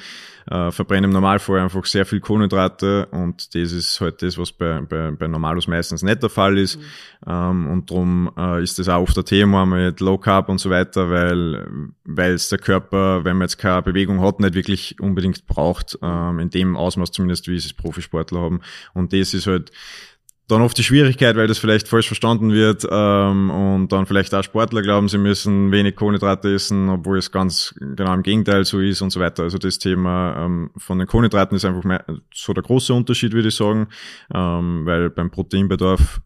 äh, 0.50 0.72
verbrennen 0.72 1.05
im 1.05 1.13
Normalfall 1.13 1.60
einfach 1.60 1.86
sehr 1.86 2.05
viel 2.05 2.19
Kohlenhydrate 2.19 3.07
und 3.07 3.55
das 3.55 3.72
ist 3.72 4.00
halt 4.00 4.22
das, 4.22 4.38
was 4.38 4.51
bei, 4.51 4.81
bei, 4.81 5.12
bei 5.12 5.27
Normalos 5.27 5.67
meistens 5.67 6.03
nicht 6.03 6.22
der 6.22 6.29
Fall 6.29 6.57
ist. 6.57 6.77
Mhm. 6.77 6.84
Ähm, 7.27 7.67
und 7.72 7.91
darum 7.91 8.31
äh, 8.38 8.62
ist 8.62 8.77
das 8.77 8.89
auch 8.89 9.01
oft 9.01 9.17
ein 9.17 9.25
Thema 9.25 9.65
mit 9.65 10.00
Low 10.00 10.17
Carb 10.17 10.50
und 10.50 10.60
so 10.60 10.69
weiter, 10.69 11.10
weil 11.10 11.65
weil 12.03 12.34
es 12.34 12.50
der 12.50 12.60
Körper, 12.60 13.25
wenn 13.25 13.38
man 13.38 13.45
jetzt 13.45 13.57
keine 13.57 13.81
Bewegung 13.81 14.22
hat, 14.22 14.39
nicht 14.39 14.53
wirklich 14.53 15.00
unbedingt 15.00 15.48
braucht, 15.48 15.98
ähm, 16.01 16.39
in 16.39 16.50
dem 16.50 16.77
Ausmaß 16.77 17.12
zumindest, 17.12 17.48
wie 17.48 17.55
es 17.55 17.74
Profisportler 17.74 18.41
haben. 18.41 18.62
Und 18.93 19.13
das 19.13 19.34
ist 19.34 19.48
halt 19.48 19.72
dann 20.48 20.62
oft 20.62 20.78
die 20.78 20.84
Schwierigkeit, 20.84 21.36
weil 21.36 21.48
das 21.48 21.58
vielleicht 21.58 21.88
falsch 21.88 22.08
verstanden 22.08 22.52
wird 22.52 22.88
ähm, 22.90 23.50
und 23.50 23.92
dann 23.92 24.06
vielleicht 24.06 24.34
auch 24.36 24.44
Sportler 24.44 24.82
glauben, 24.82 25.10
sie 25.10 25.18
müssen 25.18 25.72
wenig 25.72 25.96
Kohlenhydrate 25.96 26.54
essen, 26.54 26.90
obwohl 26.90 27.18
es 27.18 27.32
ganz 27.32 27.74
genau 27.80 28.14
im 28.14 28.22
Gegenteil 28.22 28.64
so 28.64 28.80
ist 28.80 29.02
und 29.02 29.10
so 29.10 29.20
weiter. 29.20 29.44
Also 29.44 29.58
das 29.58 29.80
Thema 29.80 30.46
ähm, 30.46 30.70
von 30.78 31.00
den 31.00 31.08
Kohlenhydraten 31.08 31.56
ist 31.56 31.66
einfach 31.66 31.84
mehr, 31.84 32.06
so 32.34 32.54
der 32.54 32.64
große 32.64 32.94
Unterschied, 32.94 33.34
würde 33.34 33.48
ich 33.48 33.56
sagen, 33.56 33.88
ähm, 34.34 34.86
weil 34.86 35.10
beim 35.10 35.32
Proteinbedarf 35.32 36.22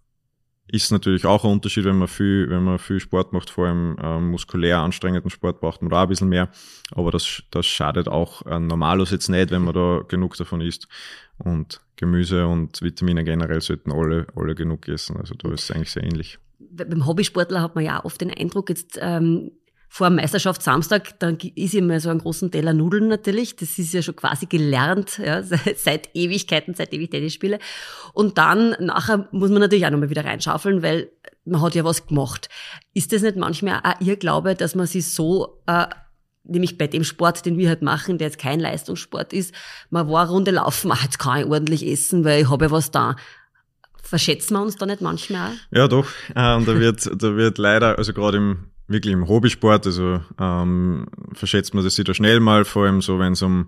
ist 0.72 0.92
natürlich 0.92 1.26
auch 1.26 1.44
ein 1.44 1.52
Unterschied, 1.52 1.86
wenn 1.86 1.98
man 1.98 2.08
viel, 2.08 2.50
wenn 2.50 2.64
man 2.64 2.80
viel 2.80 3.00
Sport 3.00 3.34
macht, 3.34 3.50
vor 3.50 3.68
allem 3.68 3.98
ähm, 4.02 4.32
muskulär 4.32 4.80
anstrengenden 4.80 5.30
Sport 5.30 5.60
braucht 5.60 5.82
man 5.82 5.90
da 5.90 6.04
ein 6.04 6.10
bisschen 6.10 6.30
mehr. 6.30 6.50
Aber 6.92 7.12
das, 7.12 7.44
das 7.52 7.66
schadet 7.66 8.08
auch 8.08 8.46
äh, 8.46 8.60
Normalos 8.60 9.12
jetzt 9.12 9.30
nicht, 9.30 9.52
wenn 9.52 9.64
man 9.64 9.74
da 9.74 10.02
genug 10.08 10.38
davon 10.38 10.62
isst. 10.62 10.88
Und 11.38 11.82
Gemüse 11.96 12.48
und 12.48 12.82
Vitamine 12.82 13.24
generell 13.24 13.62
sollten 13.62 13.92
alle, 13.92 14.28
alle 14.36 14.56
genug 14.56 14.88
essen. 14.88 15.18
Also 15.18 15.36
da 15.36 15.52
ist 15.52 15.64
es 15.64 15.72
eigentlich 15.72 15.92
sehr 15.92 16.04
ähnlich. 16.04 16.40
Beim 16.60 17.06
Hobbysportler 17.06 17.62
hat 17.62 17.76
man 17.76 17.84
ja 17.84 18.04
oft 18.04 18.22
den 18.22 18.32
Eindruck, 18.32 18.70
jetzt 18.70 18.98
ähm, 19.02 19.52
vor 19.92 20.12
Meisterschaft 20.12 20.62
Samstag, 20.62 21.20
dann 21.20 21.38
ist 21.56 21.74
immer 21.74 22.00
so 22.00 22.10
einen 22.10 22.20
großen 22.20 22.52
Teller 22.52 22.74
Nudeln 22.74 23.08
natürlich. 23.08 23.56
Das 23.56 23.80
ist 23.80 23.92
ja 23.92 24.04
schon 24.04 24.16
quasi 24.16 24.46
gelernt, 24.46 25.18
ja, 25.18 25.42
seit 25.76 26.10
Ewigkeiten, 26.14 26.76
seit 26.76 26.94
ewig 26.94 27.10
Tennisspiele. 27.10 27.58
Und 28.14 28.38
dann 28.38 28.76
nachher 28.80 29.28
muss 29.32 29.50
man 29.50 29.62
natürlich 29.62 29.88
auch 29.88 29.90
nochmal 29.90 30.12
wieder 30.12 30.24
reinschaufeln, 30.24 30.84
weil 30.84 31.10
man 31.44 31.62
hat 31.62 31.74
ja 31.74 31.84
was 31.84 32.06
gemacht. 32.06 32.50
Ist 32.94 33.12
das 33.12 33.24
nicht 33.24 33.36
manchmal 33.36 33.82
auch 33.84 34.00
Ihr 34.00 34.16
Glaube, 34.16 34.54
dass 34.54 34.76
man 34.76 34.86
sich 34.86 35.12
so, 35.12 35.60
äh, 35.66 35.88
nämlich 36.44 36.78
bei 36.78 36.86
dem 36.86 37.04
Sport, 37.04 37.48
den 37.48 37.58
wir 37.58 37.68
halt 37.68 37.82
machen, 37.82 38.20
der 38.20 38.28
jetzt 38.28 38.40
kein 38.40 38.60
Leistungssport 38.60 39.34
ist, 39.34 39.56
man 39.90 40.08
war 40.08 40.22
eine 40.22 40.30
Runde 40.30 40.52
laufen, 40.52 40.92
ach, 40.92 41.04
jetzt 41.04 41.18
kann 41.18 41.42
ich 41.42 41.46
ordentlich 41.48 41.86
essen, 41.86 42.24
weil 42.24 42.44
ich 42.44 42.50
habe 42.50 42.66
ja 42.66 42.72
was 42.72 42.92
da. 42.92 43.16
Verschätzen 44.04 44.54
wir 44.54 44.62
uns 44.62 44.76
da 44.76 44.86
nicht 44.86 45.02
manchmal? 45.02 45.52
Ja, 45.72 45.88
doch. 45.88 46.08
Ähm, 46.36 46.66
da 46.66 46.80
wird, 46.80 47.06
da 47.06 47.36
wird 47.36 47.58
leider, 47.58 47.98
also 47.98 48.14
gerade 48.14 48.38
im 48.38 48.70
wirklich 48.90 49.14
im 49.14 49.28
Hobbysport, 49.28 49.86
also 49.86 50.20
ähm, 50.40 51.06
verschätzt 51.34 51.74
man 51.74 51.84
das 51.84 51.96
da 51.96 52.14
schnell 52.14 52.40
mal, 52.40 52.66
vor 52.66 52.86
allem 52.86 53.02
so, 53.02 53.20
wenn 53.20 53.34
es 53.34 53.42
um 53.42 53.68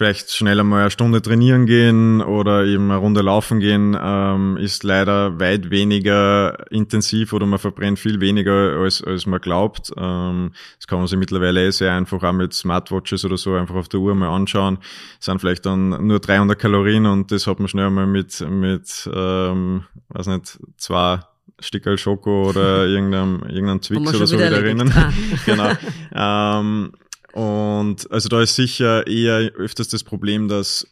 vielleicht 0.00 0.30
schneller 0.30 0.64
mal 0.64 0.80
eine 0.80 0.90
Stunde 0.90 1.20
trainieren 1.20 1.66
gehen 1.66 2.22
oder 2.22 2.64
eben 2.64 2.90
eine 2.90 2.96
Runde 2.98 3.20
laufen 3.20 3.60
gehen, 3.60 3.94
ähm, 4.00 4.56
ist 4.56 4.82
leider 4.82 5.38
weit 5.38 5.68
weniger 5.70 6.70
intensiv 6.70 7.34
oder 7.34 7.44
man 7.44 7.58
verbrennt 7.58 7.98
viel 7.98 8.18
weniger, 8.18 8.78
als, 8.78 9.04
als 9.04 9.26
man 9.26 9.42
glaubt. 9.42 9.92
Ähm, 9.98 10.52
das 10.78 10.86
kann 10.86 11.00
man 11.00 11.06
sich 11.06 11.18
mittlerweile 11.18 11.66
eh 11.66 11.70
sehr 11.70 11.92
einfach 11.92 12.22
auch 12.22 12.32
mit 12.32 12.54
Smartwatches 12.54 13.26
oder 13.26 13.36
so 13.36 13.54
einfach 13.54 13.74
auf 13.74 13.88
der 13.90 14.00
Uhr 14.00 14.14
mal 14.14 14.34
anschauen. 14.34 14.78
Das 15.18 15.26
sind 15.26 15.38
vielleicht 15.38 15.66
dann 15.66 16.06
nur 16.06 16.18
300 16.18 16.58
Kalorien 16.58 17.04
und 17.04 17.30
das 17.30 17.46
hat 17.46 17.58
man 17.58 17.68
schnell 17.68 17.90
mal 17.90 18.06
mit, 18.06 18.40
mit 18.48 19.06
ähm, 19.12 19.84
weiß 20.08 20.28
nicht, 20.28 20.58
zwei 20.78 21.20
Stickerl 21.58 21.98
Schoko 21.98 22.48
oder 22.48 22.86
irgendeinem, 22.88 23.42
irgendeinem 23.42 23.80
Twix 23.80 24.14
oder 24.14 24.26
so 24.26 24.36
wieder 24.36 24.50
erinnern. 24.50 24.92
Ah. 24.94 25.12
genau. 25.46 25.72
ähm, 26.14 26.92
und 27.32 28.10
also 28.10 28.28
da 28.28 28.42
ist 28.42 28.56
sicher 28.56 29.06
eher 29.06 29.52
öfters 29.52 29.88
das 29.88 30.04
Problem, 30.04 30.48
dass, 30.48 30.86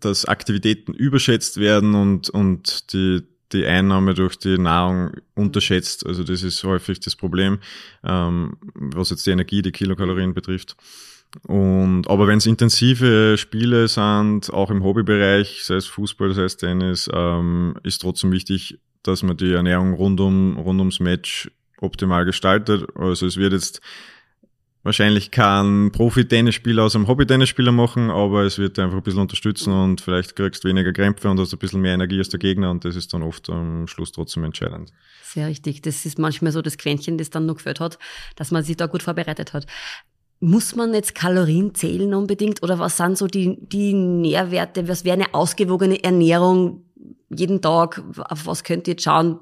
dass 0.00 0.24
Aktivitäten 0.24 0.92
überschätzt 0.92 1.58
werden 1.58 1.94
und, 1.94 2.30
und 2.30 2.92
die, 2.92 3.22
die 3.52 3.66
Einnahme 3.66 4.14
durch 4.14 4.36
die 4.36 4.58
Nahrung 4.58 5.12
unterschätzt. 5.34 6.04
Also 6.04 6.24
das 6.24 6.42
ist 6.42 6.64
häufig 6.64 7.00
das 7.00 7.14
Problem, 7.14 7.58
ähm, 8.02 8.56
was 8.74 9.10
jetzt 9.10 9.26
die 9.26 9.30
Energie, 9.30 9.62
die 9.62 9.72
Kilokalorien 9.72 10.34
betrifft. 10.34 10.76
Und, 11.42 12.08
aber 12.08 12.26
wenn 12.26 12.38
es 12.38 12.46
intensive 12.46 13.36
Spiele 13.38 13.88
sind, 13.88 14.52
auch 14.52 14.70
im 14.70 14.84
Hobbybereich, 14.84 15.64
sei 15.64 15.76
es 15.76 15.86
Fußball, 15.86 16.32
sei 16.32 16.44
es 16.44 16.56
Tennis, 16.56 17.10
ähm, 17.12 17.76
ist 17.82 18.02
trotzdem 18.02 18.30
wichtig, 18.32 18.78
dass 19.04 19.22
man 19.22 19.36
die 19.36 19.52
Ernährung 19.52 19.94
rund, 19.94 20.20
um, 20.20 20.56
rund 20.58 20.80
ums 20.80 21.00
Match 21.00 21.50
optimal 21.80 22.24
gestaltet. 22.24 22.86
Also 22.96 23.26
es 23.26 23.36
wird 23.36 23.52
jetzt 23.52 23.80
wahrscheinlich 24.84 25.30
kein 25.30 25.90
Profi-Tennisspieler 25.92 26.84
aus 26.84 26.94
einem 26.94 27.08
Hobby-Tennisspieler 27.08 27.72
machen, 27.72 28.10
aber 28.10 28.42
es 28.42 28.58
wird 28.58 28.78
einfach 28.78 28.98
ein 28.98 29.02
bisschen 29.02 29.22
unterstützen 29.22 29.72
und 29.72 30.00
vielleicht 30.00 30.36
kriegst 30.36 30.62
du 30.62 30.68
weniger 30.68 30.92
Krämpfe 30.92 31.28
und 31.30 31.40
hast 31.40 31.52
ein 31.52 31.58
bisschen 31.58 31.80
mehr 31.80 31.94
Energie 31.94 32.18
als 32.18 32.28
der 32.28 32.38
Gegner 32.38 32.70
und 32.70 32.84
das 32.84 32.94
ist 32.94 33.12
dann 33.12 33.22
oft 33.22 33.48
am 33.50 33.86
Schluss 33.86 34.12
trotzdem 34.12 34.44
entscheidend. 34.44 34.92
Sehr 35.22 35.48
richtig. 35.48 35.82
Das 35.82 36.04
ist 36.04 36.18
manchmal 36.18 36.52
so 36.52 36.62
das 36.62 36.76
Quäntchen, 36.76 37.18
das 37.18 37.30
dann 37.30 37.46
noch 37.46 37.56
gefällt 37.56 37.80
hat, 37.80 37.98
dass 38.36 38.50
man 38.50 38.62
sich 38.62 38.76
da 38.76 38.86
gut 38.86 39.02
vorbereitet 39.02 39.52
hat. 39.52 39.66
Muss 40.40 40.76
man 40.76 40.92
jetzt 40.92 41.14
Kalorien 41.14 41.74
zählen 41.74 42.12
unbedingt 42.12 42.62
oder 42.62 42.78
was 42.78 42.98
sind 42.98 43.16
so 43.16 43.26
die, 43.26 43.56
die 43.60 43.94
Nährwerte? 43.94 44.86
Was 44.86 45.04
wäre 45.04 45.14
eine 45.14 45.32
ausgewogene 45.32 46.04
Ernährung 46.04 46.84
jeden 47.30 47.60
Tag? 47.60 48.02
Auf 48.18 48.46
was 48.46 48.64
könnt 48.64 48.86
ihr 48.88 48.92
jetzt 48.92 49.04
schauen? 49.04 49.40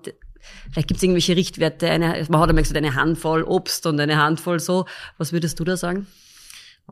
Vielleicht 0.71 0.89
gibt 0.89 0.99
es 0.99 1.03
irgendwelche 1.03 1.37
Richtwerte. 1.37 1.89
Eine, 1.91 2.27
man 2.29 2.41
hat 2.41 2.49
einmal 2.49 2.63
gesagt, 2.63 2.77
eine 2.77 2.95
Handvoll 2.95 3.43
Obst 3.45 3.87
und 3.87 4.01
eine 4.01 4.17
Handvoll 4.17 4.61
so. 4.61 4.87
Was 5.19 5.33
würdest 5.33 5.61
du 5.61 5.65
da 5.65 5.77
sagen? 5.77 6.07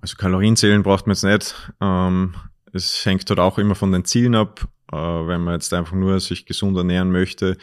Also 0.00 0.17
Kalorien 0.17 0.57
zählen 0.57 0.83
braucht 0.83 1.07
man 1.07 1.14
jetzt 1.14 1.25
nicht. 1.25 1.55
Ähm, 1.81 2.35
es 2.73 3.05
hängt 3.05 3.29
dort 3.29 3.40
auch 3.40 3.59
immer 3.59 3.75
von 3.75 3.93
den 3.93 4.05
Zielen 4.05 4.35
ab. 4.35 4.69
Äh, 4.92 4.97
wenn 4.97 5.42
man 5.42 5.54
jetzt 5.54 5.73
einfach 5.73 5.94
nur 5.94 6.18
sich 6.20 6.47
gesund 6.47 6.76
ernähren 6.76 7.12
möchte, 7.12 7.56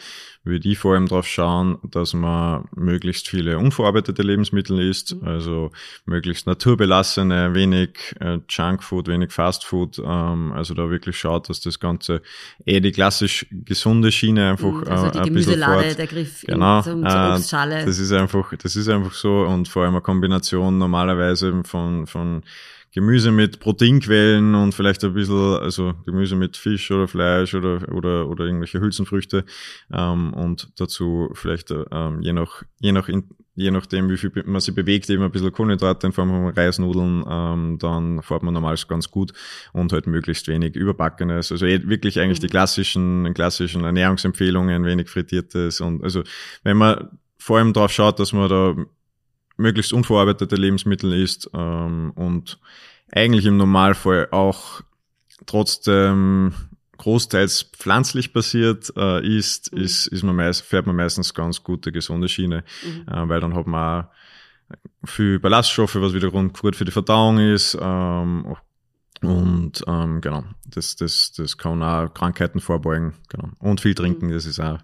würde 0.44 0.68
ich 0.68 0.78
vor 0.78 0.94
allem 0.94 1.06
darauf 1.06 1.26
schauen, 1.26 1.78
dass 1.82 2.14
man 2.14 2.64
möglichst 2.74 3.28
viele 3.28 3.58
unverarbeitete 3.58 4.22
Lebensmittel 4.22 4.80
isst, 4.80 5.14
mhm. 5.14 5.28
also 5.28 5.70
möglichst 6.06 6.46
naturbelassene, 6.46 7.54
wenig 7.54 8.14
äh, 8.20 8.38
Junkfood, 8.48 9.08
wenig 9.08 9.32
Fastfood, 9.32 9.98
ähm, 9.98 10.52
also 10.52 10.74
da 10.74 10.90
wirklich 10.90 11.18
schaut, 11.18 11.48
dass 11.48 11.60
das 11.60 11.78
Ganze 11.78 12.22
eh 12.64 12.80
die 12.80 12.92
klassisch 12.92 13.46
gesunde 13.50 14.10
Schiene 14.10 14.50
einfach 14.50 14.72
mhm, 14.72 14.88
also 14.88 15.10
die 15.10 15.18
äh, 15.18 15.22
ein 15.22 15.34
bisschen 15.34 15.62
fort. 15.62 15.98
der 15.98 16.06
Griff 16.06 16.44
genau, 16.46 16.82
zum, 16.82 17.06
zur 17.06 17.34
Obstschale. 17.34 17.84
Das 17.84 17.98
ist 17.98 18.12
einfach, 18.12 18.52
das 18.56 18.74
ist 18.74 18.88
einfach 18.88 19.12
so 19.12 19.42
und 19.42 19.68
vor 19.68 19.84
allem 19.84 19.94
eine 19.94 20.02
Kombination 20.02 20.78
normalerweise 20.78 21.62
von, 21.64 22.06
von 22.06 22.42
Gemüse 22.92 23.30
mit 23.30 23.60
Proteinquellen 23.60 24.54
und 24.54 24.74
vielleicht 24.74 25.04
ein 25.04 25.14
bisschen, 25.14 25.58
also 25.58 25.94
Gemüse 26.06 26.36
mit 26.36 26.56
Fisch 26.56 26.90
oder 26.90 27.06
Fleisch 27.06 27.54
oder, 27.54 27.92
oder, 27.92 28.28
oder 28.28 28.44
irgendwelche 28.44 28.80
Hülsenfrüchte 28.80 29.44
ähm, 29.92 30.32
und 30.32 30.70
dazu 30.76 31.30
vielleicht 31.34 31.70
ähm, 31.70 32.22
je 32.22 32.32
nach, 32.32 32.62
je 32.80 32.92
nach, 32.92 33.08
je 33.54 33.70
nachdem, 33.70 34.08
wie 34.08 34.16
viel 34.16 34.30
man 34.46 34.60
sich 34.60 34.74
bewegt, 34.74 35.10
eben 35.10 35.22
ein 35.22 35.30
bisschen 35.30 35.52
Kohlenhydrate 35.52 36.06
in 36.06 36.12
Form 36.12 36.30
von 36.30 36.48
Reisnudeln, 36.48 37.24
ähm, 37.28 37.78
dann 37.78 38.22
fährt 38.22 38.42
man 38.42 38.54
normals 38.54 38.88
ganz 38.88 39.10
gut 39.10 39.32
und 39.72 39.92
halt 39.92 40.06
möglichst 40.06 40.48
wenig 40.48 40.76
Überbackenes. 40.76 41.52
Also 41.52 41.66
eh 41.66 41.88
wirklich 41.88 42.20
eigentlich 42.20 42.40
die 42.40 42.46
mhm. 42.46 42.52
klassischen, 42.52 43.34
klassischen 43.34 43.84
Ernährungsempfehlungen, 43.84 44.84
wenig 44.84 45.08
frittiertes 45.08 45.80
und 45.80 46.02
also 46.02 46.22
wenn 46.62 46.76
man 46.76 47.18
vor 47.38 47.58
allem 47.58 47.72
darauf 47.72 47.92
schaut, 47.92 48.18
dass 48.18 48.32
man 48.32 48.48
da 48.48 48.76
möglichst 49.58 49.92
unverarbeitete 49.92 50.56
Lebensmittel 50.56 51.12
isst 51.12 51.50
ähm, 51.52 52.12
und 52.14 52.58
eigentlich 53.12 53.44
im 53.44 53.56
Normalfall 53.56 54.28
auch 54.30 54.82
trotzdem 55.46 56.54
großteils 56.96 57.70
pflanzlich 57.76 58.32
basiert 58.32 58.92
äh, 58.96 59.24
ist, 59.26 59.72
mhm. 59.72 59.82
ist, 59.82 60.06
ist 60.08 60.22
man 60.22 60.36
meist, 60.36 60.62
fährt 60.62 60.86
man 60.86 60.96
meistens 60.96 61.34
ganz 61.34 61.62
gute, 61.62 61.92
gesunde 61.92 62.28
Schiene, 62.28 62.64
mhm. 62.84 63.12
äh, 63.12 63.28
weil 63.28 63.40
dann 63.40 63.54
hat 63.54 63.66
man 63.66 64.04
auch 64.04 64.08
viel 65.04 65.38
Ballaststoffe, 65.38 65.94
was 65.96 66.12
wiederum 66.12 66.52
gut 66.52 66.76
für 66.76 66.84
die 66.84 66.92
Verdauung 66.92 67.38
ist, 67.38 67.78
ähm, 67.80 68.56
und 69.22 69.82
ähm, 69.86 70.20
genau, 70.20 70.44
das, 70.66 70.96
das, 70.96 71.32
das 71.32 71.58
kann 71.58 71.82
auch 71.82 72.12
Krankheiten 72.14 72.60
vorbeugen. 72.60 73.14
Genau. 73.28 73.48
Und 73.58 73.80
viel 73.80 73.94
trinken, 73.94 74.30
das 74.30 74.46
ist 74.46 74.60
auch 74.60 74.78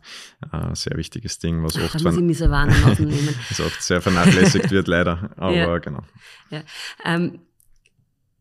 ein 0.50 0.74
sehr 0.74 0.96
wichtiges 0.96 1.38
Ding, 1.38 1.62
was 1.62 1.76
oft, 1.76 1.94
was 2.04 3.60
oft 3.60 3.82
sehr 3.82 4.00
vernachlässigt 4.00 4.70
wird, 4.70 4.88
leider. 4.88 5.30
Aber 5.36 5.54
ja. 5.54 5.78
genau. 5.78 6.02
Ja. 6.50 6.62
Ähm, 7.04 7.40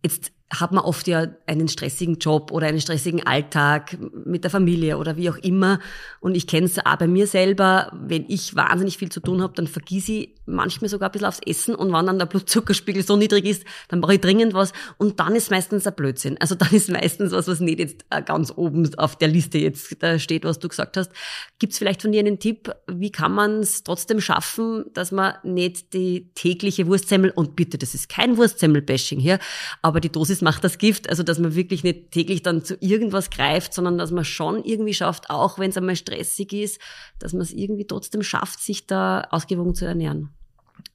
jetzt 0.04 0.32
hat 0.60 0.72
man 0.72 0.84
oft 0.84 1.08
ja 1.08 1.28
einen 1.48 1.68
stressigen 1.68 2.18
Job 2.20 2.52
oder 2.52 2.68
einen 2.68 2.82
stressigen 2.82 3.26
Alltag 3.26 3.98
mit 4.26 4.44
der 4.44 4.52
Familie 4.52 4.98
oder 4.98 5.18
wie 5.18 5.30
auch 5.30 5.38
immer. 5.38 5.80
Und 6.20 6.36
ich 6.36 6.48
kenne 6.48 6.68
es 6.68 6.78
auch 6.78 6.98
bei 6.98 7.08
mir 7.08 7.28
selber, 7.28 7.92
wenn 7.94 8.26
ich 8.28 8.56
wahnsinnig 8.56 8.98
viel 8.98 9.10
zu 9.10 9.20
tun 9.20 9.42
habe, 9.42 9.54
dann 9.56 9.68
vergieße 9.68 10.12
ich 10.12 10.36
manchmal 10.46 10.90
sogar 10.90 11.10
ein 11.10 11.12
bisschen 11.12 11.28
aufs 11.28 11.40
Essen 11.46 11.76
und 11.76 11.92
wenn 11.94 12.06
dann 12.06 12.20
der 12.20 12.26
Blutzuckerspiegel 12.26 13.04
so 13.04 13.16
niedrig 13.16 13.46
ist, 13.46 13.64
dann 13.88 14.02
brauche 14.02 14.16
ich 14.16 14.22
dringend 14.22 14.54
was 14.54 14.74
und 14.98 15.20
dann 15.20 15.36
ist 15.36 15.52
meistens 15.52 15.88
ein 15.88 15.96
Blödsinn. 15.96 16.38
Also 16.40 16.56
dann 16.56 16.72
ist 16.72 16.90
meistens 16.90 17.32
was, 17.32 17.48
was 17.48 17.60
nicht 17.60 17.80
jetzt 17.80 18.06
äh, 18.10 18.22
ganz 18.22 18.52
oben 18.56 18.94
auf 18.96 19.16
der 19.16 19.28
Liste 19.28 19.58
jetzt 19.58 20.02
da 20.04 20.20
steht, 20.20 20.44
was 20.44 20.60
du 20.60 20.68
gesagt 20.68 20.98
hast. 20.98 21.12
Gibt 21.60 21.74
es 21.74 21.80
vielleicht 21.80 22.02
von 22.02 22.12
dir 22.12 22.20
einen 22.20 22.40
Tipp, 22.40 22.72
wie 22.88 23.12
kann 23.12 23.34
man 23.34 23.60
es 23.60 23.84
trotzdem 23.84 24.20
schaffen, 24.20 24.86
dass 24.94 25.12
man 25.12 25.36
nicht 25.44 25.94
die 25.94 26.32
tägliche 26.36 26.88
Wurstsemmel, 26.88 27.32
und 27.32 27.56
bitte, 27.56 27.78
das 27.78 27.94
ist 27.94 28.10
kein 28.10 28.38
Wurstsemmel-Bashing 28.38 29.20
hier, 29.20 29.40
aber 29.82 30.00
die 30.00 30.12
Dosis 30.12 30.42
macht 30.42 30.64
das 30.64 30.78
Gift, 30.78 31.10
also 31.10 31.24
dass 31.24 31.40
man 31.40 31.56
wirklich 31.56 31.84
nicht 31.84 32.12
täglich 32.12 32.44
dann 32.44 32.64
zu 32.64 32.76
irgendwas 32.80 33.30
greift, 33.30 33.74
sondern 33.74 33.98
dass 33.98 34.12
man 34.12 34.26
schon 34.26 34.64
irgendwie 34.64 34.94
schafft, 34.94 35.30
auch 35.30 35.60
wenn 35.60 35.70
es 35.70 35.78
einmal 35.78 35.96
stressig 35.96 36.54
ist, 36.54 36.80
dass 37.20 37.34
man 37.34 37.42
es 37.42 37.52
irgendwie 37.52 37.86
trotzdem 37.86 38.24
schafft, 38.24 38.60
sich 38.60 38.88
da 38.88 39.22
ausgewogen 39.32 39.76
zu 39.76 39.86
ernähren. 39.86 40.30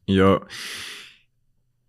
Ja, 0.08 0.40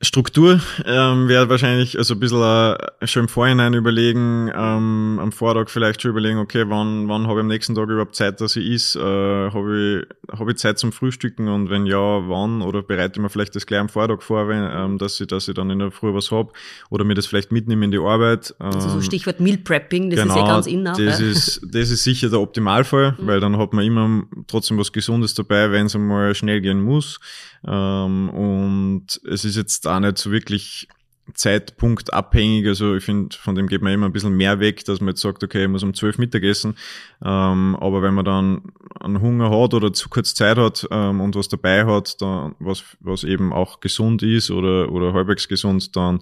Struktur 0.02 0.62
ähm, 0.86 1.28
wäre 1.28 1.50
wahrscheinlich 1.50 1.98
also 1.98 2.14
ein 2.14 2.22
bisschen 2.22 2.42
äh, 2.42 3.08
schon 3.08 3.24
im 3.24 3.28
Vorhinein 3.28 3.74
überlegen, 3.74 4.50
ähm, 4.56 5.20
am 5.22 5.34
Vortag 5.34 5.70
vielleicht 5.70 6.02
schon 6.02 6.12
überlegen, 6.12 6.40
okay, 6.40 6.64
wann, 6.68 7.10
wann 7.10 7.28
habe 7.28 7.40
ich 7.40 7.42
am 7.42 7.48
nächsten 7.48 7.76
Tag 7.76 7.90
überhaupt 7.90 8.16
Zeit, 8.16 8.40
dass 8.40 8.56
ich 8.56 8.66
is? 8.66 8.96
Äh, 8.96 9.02
habe 9.02 10.08
ich, 10.32 10.40
hab 10.40 10.48
ich 10.48 10.56
Zeit 10.56 10.80
zum 10.80 10.94
Frühstücken 10.94 11.50
und 11.50 11.70
wenn 11.70 11.86
ja, 11.86 11.98
wann? 11.98 12.62
Oder 12.62 12.82
bereite 12.82 13.20
ich 13.20 13.22
mir 13.22 13.30
vielleicht 13.30 13.58
das 13.58 13.66
gleich 13.66 13.82
am 13.82 13.90
Vortag 13.90 14.22
vor, 14.22 14.48
wenn, 14.48 14.70
ähm, 14.72 14.98
dass, 15.00 15.20
ich, 15.20 15.28
dass 15.28 15.50
ich 15.50 15.56
dann 15.56 15.70
in 15.70 15.80
der 15.80 15.92
Früh 15.92 16.14
was 16.14 16.32
hab 16.32 16.54
oder 16.90 17.04
mir 17.04 17.16
das 17.16 17.26
vielleicht 17.26 17.52
mitnehme 17.52 17.84
in 17.84 17.92
die 17.92 18.00
Arbeit. 18.00 18.56
Ähm, 18.62 18.68
also 18.68 18.88
so 18.88 19.02
Stichwort 19.02 19.42
Meal 19.42 19.58
Prepping, 19.58 20.12
das 20.12 20.22
genau, 20.22 20.34
ist 20.34 20.40
ja 20.40 20.48
ganz 20.48 20.68
in 20.68 20.86
Das, 20.86 21.20
ist, 21.20 21.62
das 21.74 21.90
ist 21.90 22.06
sicher 22.06 22.30
der 22.30 22.40
Optimalfall, 22.40 23.18
mhm. 23.18 23.28
weil 23.28 23.42
dann 23.42 23.58
hat 23.58 23.74
man 23.74 23.84
immer 23.84 24.24
trotzdem 24.48 24.78
was 24.78 24.94
Gesundes 24.94 25.34
dabei, 25.34 25.72
wenn 25.72 25.88
es 25.88 25.96
einmal 25.96 26.34
schnell 26.36 26.62
gehen 26.62 26.80
muss. 26.80 27.20
Ähm, 27.68 28.30
und 28.30 29.22
es 29.30 29.44
ist 29.44 29.58
jetzt 29.58 29.89
auch 29.90 30.00
nicht 30.00 30.18
so 30.18 30.32
wirklich 30.32 30.88
Zeitpunkt 31.34 32.14
abhängig. 32.14 32.68
Also 32.68 32.96
ich 32.96 33.04
finde, 33.04 33.36
von 33.36 33.56
dem 33.56 33.68
geht 33.68 33.82
man 33.82 33.94
immer 33.94 34.06
ein 34.06 34.14
bisschen 34.14 34.36
mehr 34.36 34.60
weg, 34.60 34.86
dass 34.86 35.00
man 35.00 35.10
jetzt 35.10 35.22
sagt, 35.22 35.44
okay, 35.44 35.64
ich 35.64 35.70
muss 35.70 35.84
um 35.84 35.94
zwölf 35.94 36.18
Mittagessen. 36.18 36.76
Ähm, 37.24 37.76
aber 37.80 38.02
wenn 38.02 38.14
man 38.14 38.26
dann 38.26 38.62
einen 39.00 39.22
Hunger 39.22 39.50
hat 39.50 39.74
oder 39.74 39.94
zu 39.94 40.10
kurz 40.10 40.34
Zeit 40.34 40.58
hat 40.58 40.88
ähm, 40.92 41.22
und 41.22 41.36
was 41.36 41.50
dabei 41.50 41.86
hat, 41.86 42.22
dann, 42.22 42.56
was, 42.60 42.84
was 43.00 43.24
eben 43.24 43.54
auch 43.54 43.80
gesund 43.80 44.24
ist 44.24 44.52
oder, 44.52 44.92
oder 44.92 45.14
halbwegs 45.14 45.48
gesund, 45.48 45.96
dann 45.96 46.20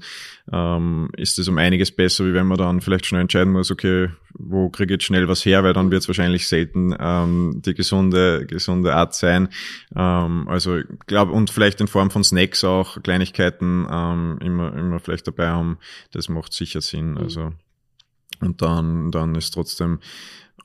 ähm, 0.51 1.09
ist 1.17 1.37
es 1.39 1.47
um 1.47 1.57
einiges 1.57 1.91
besser, 1.91 2.25
wie 2.25 2.33
wenn 2.33 2.47
man 2.47 2.57
dann 2.57 2.81
vielleicht 2.81 3.05
schon 3.05 3.19
entscheiden 3.19 3.53
muss, 3.53 3.71
okay, 3.71 4.09
wo 4.33 4.69
kriege 4.69 4.93
ich 4.93 4.97
jetzt 4.97 5.05
schnell 5.05 5.27
was 5.27 5.45
her, 5.45 5.63
weil 5.63 5.73
dann 5.73 5.91
wird 5.91 6.03
es 6.03 6.07
wahrscheinlich 6.07 6.47
selten 6.47 6.95
ähm, 6.99 7.61
die 7.65 7.73
gesunde, 7.73 8.45
gesunde 8.45 8.95
Art 8.95 9.13
sein. 9.15 9.49
Ähm, 9.95 10.47
also 10.47 10.77
ich 10.77 10.85
glaube, 11.07 11.31
und 11.31 11.49
vielleicht 11.49 11.81
in 11.81 11.87
Form 11.87 12.11
von 12.11 12.23
Snacks 12.23 12.63
auch, 12.63 13.01
Kleinigkeiten 13.01 13.87
ähm, 13.89 14.37
immer, 14.41 14.73
immer 14.75 14.96
vielleicht 14.99 15.27
dabei 15.27 15.49
haben, 15.49 15.77
das 16.11 16.29
macht 16.29 16.53
sicher 16.53 16.81
Sinn. 16.81 17.11
Mhm. 17.11 17.17
Also 17.17 17.53
und 18.39 18.61
dann, 18.61 19.11
dann 19.11 19.35
ist 19.35 19.53
trotzdem 19.53 19.99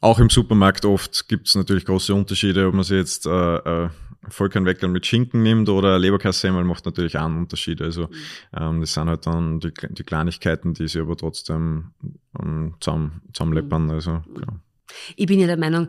auch 0.00 0.18
im 0.18 0.30
Supermarkt 0.30 0.84
oft 0.84 1.28
gibt 1.28 1.46
es 1.46 1.54
natürlich 1.54 1.84
große 1.84 2.12
Unterschiede, 2.12 2.66
ob 2.66 2.74
man 2.74 2.82
sich 2.82 2.96
jetzt 2.96 3.24
äh, 3.24 3.56
äh, 3.56 3.88
Vollkornweckel 4.28 4.88
mit 4.88 5.06
Schinken 5.06 5.42
nimmt 5.42 5.68
oder 5.68 5.98
Leberkassemmel 5.98 6.64
macht 6.64 6.84
natürlich 6.86 7.16
auch 7.18 7.26
einen 7.26 7.38
Unterschied. 7.38 7.80
Also 7.80 8.02
mhm. 8.02 8.14
ähm, 8.56 8.80
das 8.80 8.94
sind 8.94 9.08
halt 9.08 9.26
dann 9.26 9.60
die, 9.60 9.72
die 9.90 10.02
Kleinigkeiten, 10.02 10.74
die 10.74 10.88
sie 10.88 11.00
aber 11.00 11.16
trotzdem 11.16 11.92
ähm, 12.40 12.74
zusammen, 12.80 13.22
zusammenleppern. 13.32 13.90
Also, 13.90 14.10
ja. 14.10 14.60
Ich 15.16 15.26
bin 15.26 15.38
ja 15.38 15.46
der 15.46 15.56
Meinung, 15.56 15.88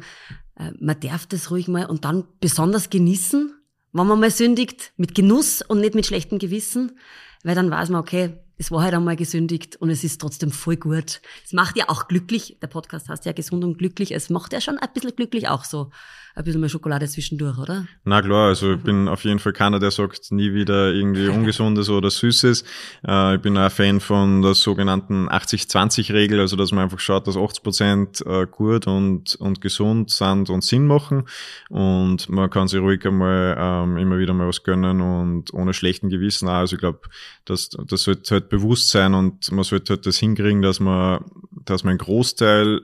äh, 0.57 0.71
man 0.79 0.99
darf 0.99 1.25
das 1.25 1.49
ruhig 1.49 1.67
mal 1.67 1.85
und 1.85 2.05
dann 2.05 2.25
besonders 2.39 2.89
genießen, 2.89 3.51
wenn 3.93 4.07
man 4.07 4.19
mal 4.19 4.31
sündigt, 4.31 4.93
mit 4.97 5.15
Genuss 5.15 5.61
und 5.61 5.79
nicht 5.79 5.95
mit 5.95 6.05
schlechtem 6.05 6.39
Gewissen, 6.39 6.97
weil 7.43 7.55
dann 7.55 7.69
weiß 7.69 7.89
man, 7.89 8.01
okay, 8.01 8.37
es 8.63 8.71
war 8.71 8.81
halt 8.81 8.93
einmal 8.93 9.17
gesündigt 9.17 9.75
und 9.75 9.89
es 9.89 10.05
ist 10.05 10.21
trotzdem 10.21 10.49
voll 10.49 10.77
gut. 10.77 11.19
Es 11.43 11.51
macht 11.51 11.75
ja 11.75 11.89
auch 11.89 12.07
glücklich. 12.07 12.55
Der 12.61 12.67
Podcast 12.67 13.09
heißt 13.09 13.25
ja 13.25 13.33
gesund 13.33 13.65
und 13.65 13.77
glücklich. 13.77 14.13
Es 14.13 14.29
macht 14.29 14.53
ja 14.53 14.61
schon 14.61 14.77
ein 14.77 14.87
bisschen 14.93 15.13
glücklich 15.17 15.49
auch 15.49 15.65
so 15.65 15.91
ein 16.35 16.43
bisschen 16.43 16.61
mehr 16.61 16.69
Schokolade 16.69 17.07
zwischendurch, 17.07 17.59
oder? 17.59 17.85
Na 18.05 18.21
klar, 18.21 18.47
also 18.47 18.73
ich 18.73 18.79
bin 18.79 19.07
auf 19.07 19.23
jeden 19.23 19.37
Fall 19.37 19.53
keiner, 19.53 19.79
der 19.79 19.91
sagt, 19.91 20.31
nie 20.31 20.53
wieder 20.53 20.91
irgendwie 20.91 21.27
Ungesundes 21.29 21.89
oder 21.89 22.09
Süßes. 22.09 22.63
Äh, 23.07 23.35
ich 23.35 23.41
bin 23.41 23.55
auch 23.55 23.61
ein 23.63 23.69
Fan 23.69 23.99
von 23.99 24.41
der 24.41 24.55
sogenannten 24.55 25.29
80-20-Regel, 25.29 26.39
also 26.39 26.55
dass 26.55 26.71
man 26.71 26.85
einfach 26.85 26.99
schaut, 26.99 27.27
dass 27.27 27.37
80 27.37 27.63
Prozent 27.63 28.25
äh, 28.25 28.47
gut 28.49 28.87
und, 28.87 29.35
und 29.35 29.61
gesund 29.61 30.09
sind 30.09 30.49
und 30.49 30.63
Sinn 30.63 30.87
machen. 30.87 31.25
Und 31.69 32.29
man 32.29 32.49
kann 32.49 32.67
sich 32.67 32.79
ruhig 32.79 33.05
einmal 33.05 33.55
ähm, 33.59 33.97
immer 33.97 34.17
wieder 34.17 34.33
mal 34.33 34.47
was 34.47 34.63
gönnen 34.63 35.01
und 35.01 35.53
ohne 35.53 35.73
schlechten 35.75 36.09
Gewissen 36.09 36.47
auch. 36.47 36.53
Also 36.53 36.77
ich 36.77 36.79
glaube, 36.79 37.01
das, 37.45 37.69
das 37.69 38.03
sollte 38.03 38.31
halt 38.31 38.49
bewusst 38.53 38.91
sein 38.91 39.15
und 39.15 39.51
man 39.51 39.63
sollte 39.63 39.93
halt 39.93 40.05
das 40.05 40.17
hinkriegen, 40.17 40.61
dass 40.61 40.79
man, 40.79 41.25
dass 41.65 41.83
man 41.83 41.91
einen 41.91 41.97
Großteil 41.97 42.81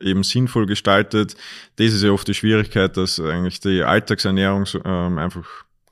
eben 0.00 0.22
sinnvoll 0.22 0.64
gestaltet. 0.64 1.36
Das 1.76 1.92
ist 1.92 2.02
ja 2.02 2.10
oft 2.10 2.26
die 2.26 2.32
Schwierigkeit, 2.32 2.96
dass 2.96 3.20
eigentlich 3.20 3.60
die 3.60 3.82
Alltagsernährung 3.82 4.64
ähm, 4.82 5.18
einfach 5.18 5.46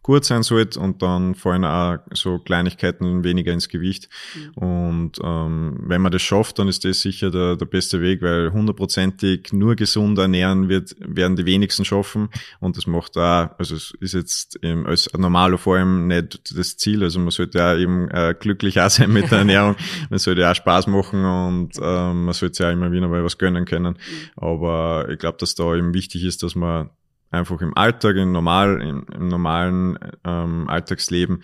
gut 0.09 0.25
sein 0.25 0.43
sollte 0.43 0.81
und 0.81 1.03
dann 1.03 1.35
fallen 1.35 1.67
auch 1.67 1.99
so 2.15 2.38
Kleinigkeiten 2.38 3.25
weniger 3.25 3.53
ins 3.53 3.68
Gewicht. 3.68 4.09
Mhm. 4.35 4.55
Und 4.55 5.12
ähm, 5.23 5.81
wenn 5.83 6.01
man 6.01 6.11
das 6.11 6.23
schafft, 6.23 6.59
dann 6.59 6.66
ist 6.66 6.87
das 6.87 7.03
sicher 7.03 7.31
der, 7.31 7.57
der 7.57 7.66
beste 7.66 8.01
Weg, 8.01 8.23
weil 8.23 8.51
hundertprozentig 8.51 9.53
nur 9.53 9.77
gesund 9.77 10.16
ernähren 10.18 10.71
wird, 10.71 10.97
werden 10.99 11.37
die 11.37 11.44
wenigsten 11.44 11.85
schaffen. 11.85 12.31
Und 12.59 12.79
das 12.79 12.87
macht 12.87 13.18
auch, 13.18 13.51
also 13.59 13.77
es 13.77 13.92
ist 14.01 14.14
jetzt 14.14 14.59
eben 14.62 14.87
als 14.87 15.12
normaler 15.12 15.59
vor 15.59 15.77
allem 15.77 16.07
nicht 16.07 16.57
das 16.57 16.79
Ziel. 16.79 17.03
Also 17.03 17.21
man 17.21 17.31
sollte 17.31 17.59
ja 17.59 17.77
eben 17.77 18.11
äh, 18.11 18.35
glücklich 18.38 18.81
auch 18.81 18.88
sein 18.88 19.12
mit 19.12 19.31
der 19.31 19.38
Ernährung. 19.40 19.77
man 20.09 20.18
sollte 20.18 20.40
ja 20.40 20.53
auch 20.53 20.57
Spaß 20.57 20.87
machen 20.87 21.23
und 21.23 21.73
ähm, 21.83 22.25
man 22.25 22.33
sollte 22.33 22.62
ja 22.62 22.71
immer 22.71 22.90
wieder 22.92 23.09
mal 23.09 23.25
was 23.25 23.37
gönnen 23.37 23.66
können. 23.66 23.99
Mhm. 23.99 24.42
Aber 24.42 25.07
ich 25.11 25.18
glaube, 25.18 25.37
dass 25.38 25.55
da 25.55 25.75
eben 25.75 25.92
wichtig 25.92 26.25
ist, 26.25 26.42
dass 26.42 26.55
man 26.55 26.88
einfach 27.31 27.61
im 27.61 27.77
Alltag, 27.77 28.17
im, 28.17 28.33
normal, 28.33 28.81
im, 28.83 29.07
im 29.14 29.29
normalen 29.29 29.99
ähm, 30.25 30.69
Alltagsleben, 30.69 31.43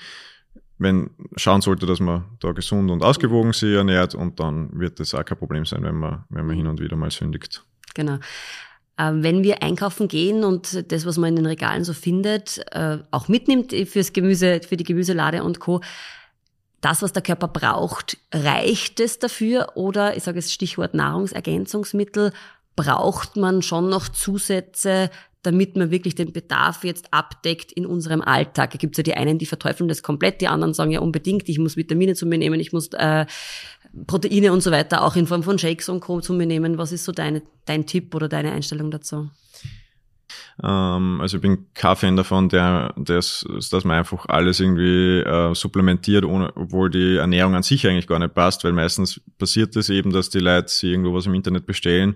wenn 0.78 1.10
schauen 1.36 1.60
sollte, 1.60 1.86
dass 1.86 2.00
man 2.00 2.24
da 2.40 2.52
gesund 2.52 2.90
und 2.90 3.02
ausgewogen 3.02 3.52
sich 3.52 3.74
ernährt 3.74 4.14
und 4.14 4.40
dann 4.40 4.78
wird 4.78 5.00
das 5.00 5.14
auch 5.14 5.24
kein 5.24 5.38
Problem 5.38 5.64
sein, 5.66 5.82
wenn 5.82 5.96
man, 5.96 6.24
wenn 6.30 6.46
man 6.46 6.56
hin 6.56 6.66
und 6.66 6.80
wieder 6.80 6.96
mal 6.96 7.10
sündigt. 7.10 7.64
Genau. 7.94 8.18
Äh, 8.96 9.12
wenn 9.14 9.42
wir 9.42 9.62
einkaufen 9.62 10.08
gehen 10.08 10.44
und 10.44 10.90
das, 10.92 11.06
was 11.06 11.16
man 11.16 11.30
in 11.30 11.36
den 11.36 11.46
Regalen 11.46 11.84
so 11.84 11.92
findet, 11.92 12.60
äh, 12.72 12.98
auch 13.10 13.28
mitnimmt 13.28 13.72
fürs 13.72 14.12
Gemüse, 14.12 14.60
für 14.66 14.76
die 14.76 14.84
Gemüselade 14.84 15.42
und 15.42 15.60
Co., 15.60 15.80
das, 16.80 17.00
was 17.00 17.12
der 17.12 17.22
Körper 17.22 17.48
braucht, 17.48 18.18
reicht 18.32 19.00
es 19.00 19.18
dafür? 19.18 19.72
Oder, 19.74 20.18
ich 20.18 20.22
sage 20.22 20.38
jetzt 20.38 20.52
Stichwort 20.52 20.92
Nahrungsergänzungsmittel, 20.92 22.32
braucht 22.76 23.36
man 23.36 23.62
schon 23.62 23.88
noch 23.88 24.08
Zusätze, 24.08 25.08
damit 25.44 25.76
man 25.76 25.90
wirklich 25.90 26.14
den 26.14 26.32
Bedarf 26.32 26.84
jetzt 26.84 27.12
abdeckt 27.12 27.70
in 27.70 27.86
unserem 27.86 28.22
Alltag. 28.22 28.72
Da 28.72 28.78
gibt 28.78 28.94
es 28.94 28.98
ja 28.98 29.02
die 29.02 29.14
einen, 29.14 29.38
die 29.38 29.46
verteufeln 29.46 29.88
das 29.88 30.02
komplett, 30.02 30.40
die 30.40 30.48
anderen 30.48 30.74
sagen 30.74 30.90
ja 30.90 31.00
unbedingt, 31.00 31.48
ich 31.48 31.58
muss 31.58 31.76
Vitamine 31.76 32.14
zu 32.14 32.26
mir 32.26 32.38
nehmen, 32.38 32.58
ich 32.60 32.72
muss 32.72 32.88
äh, 32.94 33.26
Proteine 34.06 34.52
und 34.52 34.62
so 34.62 34.70
weiter 34.70 35.04
auch 35.04 35.16
in 35.16 35.26
Form 35.26 35.42
von 35.42 35.58
Shakes 35.58 35.88
und 35.88 36.00
Co. 36.00 36.20
zu 36.20 36.32
mir 36.32 36.46
nehmen. 36.46 36.78
Was 36.78 36.92
ist 36.92 37.04
so 37.04 37.12
deine, 37.12 37.42
dein 37.66 37.86
Tipp 37.86 38.14
oder 38.14 38.28
deine 38.28 38.52
Einstellung 38.52 38.90
dazu? 38.90 39.28
Ähm, 40.62 41.20
also 41.20 41.36
ich 41.36 41.42
bin 41.42 41.66
kein 41.74 41.96
Fan 41.96 42.16
davon, 42.16 42.48
der, 42.48 42.94
des, 42.96 43.46
dass 43.70 43.84
man 43.84 43.98
einfach 43.98 44.26
alles 44.26 44.60
irgendwie 44.60 45.20
äh, 45.20 45.54
supplementiert, 45.54 46.24
ohne, 46.24 46.56
obwohl 46.56 46.90
die 46.90 47.16
Ernährung 47.16 47.54
an 47.54 47.62
sich 47.62 47.86
eigentlich 47.86 48.06
gar 48.06 48.18
nicht 48.18 48.34
passt, 48.34 48.64
weil 48.64 48.72
meistens 48.72 49.20
passiert 49.38 49.76
es 49.76 49.86
das 49.86 49.90
eben, 49.90 50.12
dass 50.12 50.30
die 50.30 50.38
Leute 50.38 50.68
sich 50.68 50.90
irgendwo 50.90 51.14
was 51.14 51.26
im 51.26 51.34
Internet 51.34 51.66
bestellen, 51.66 52.14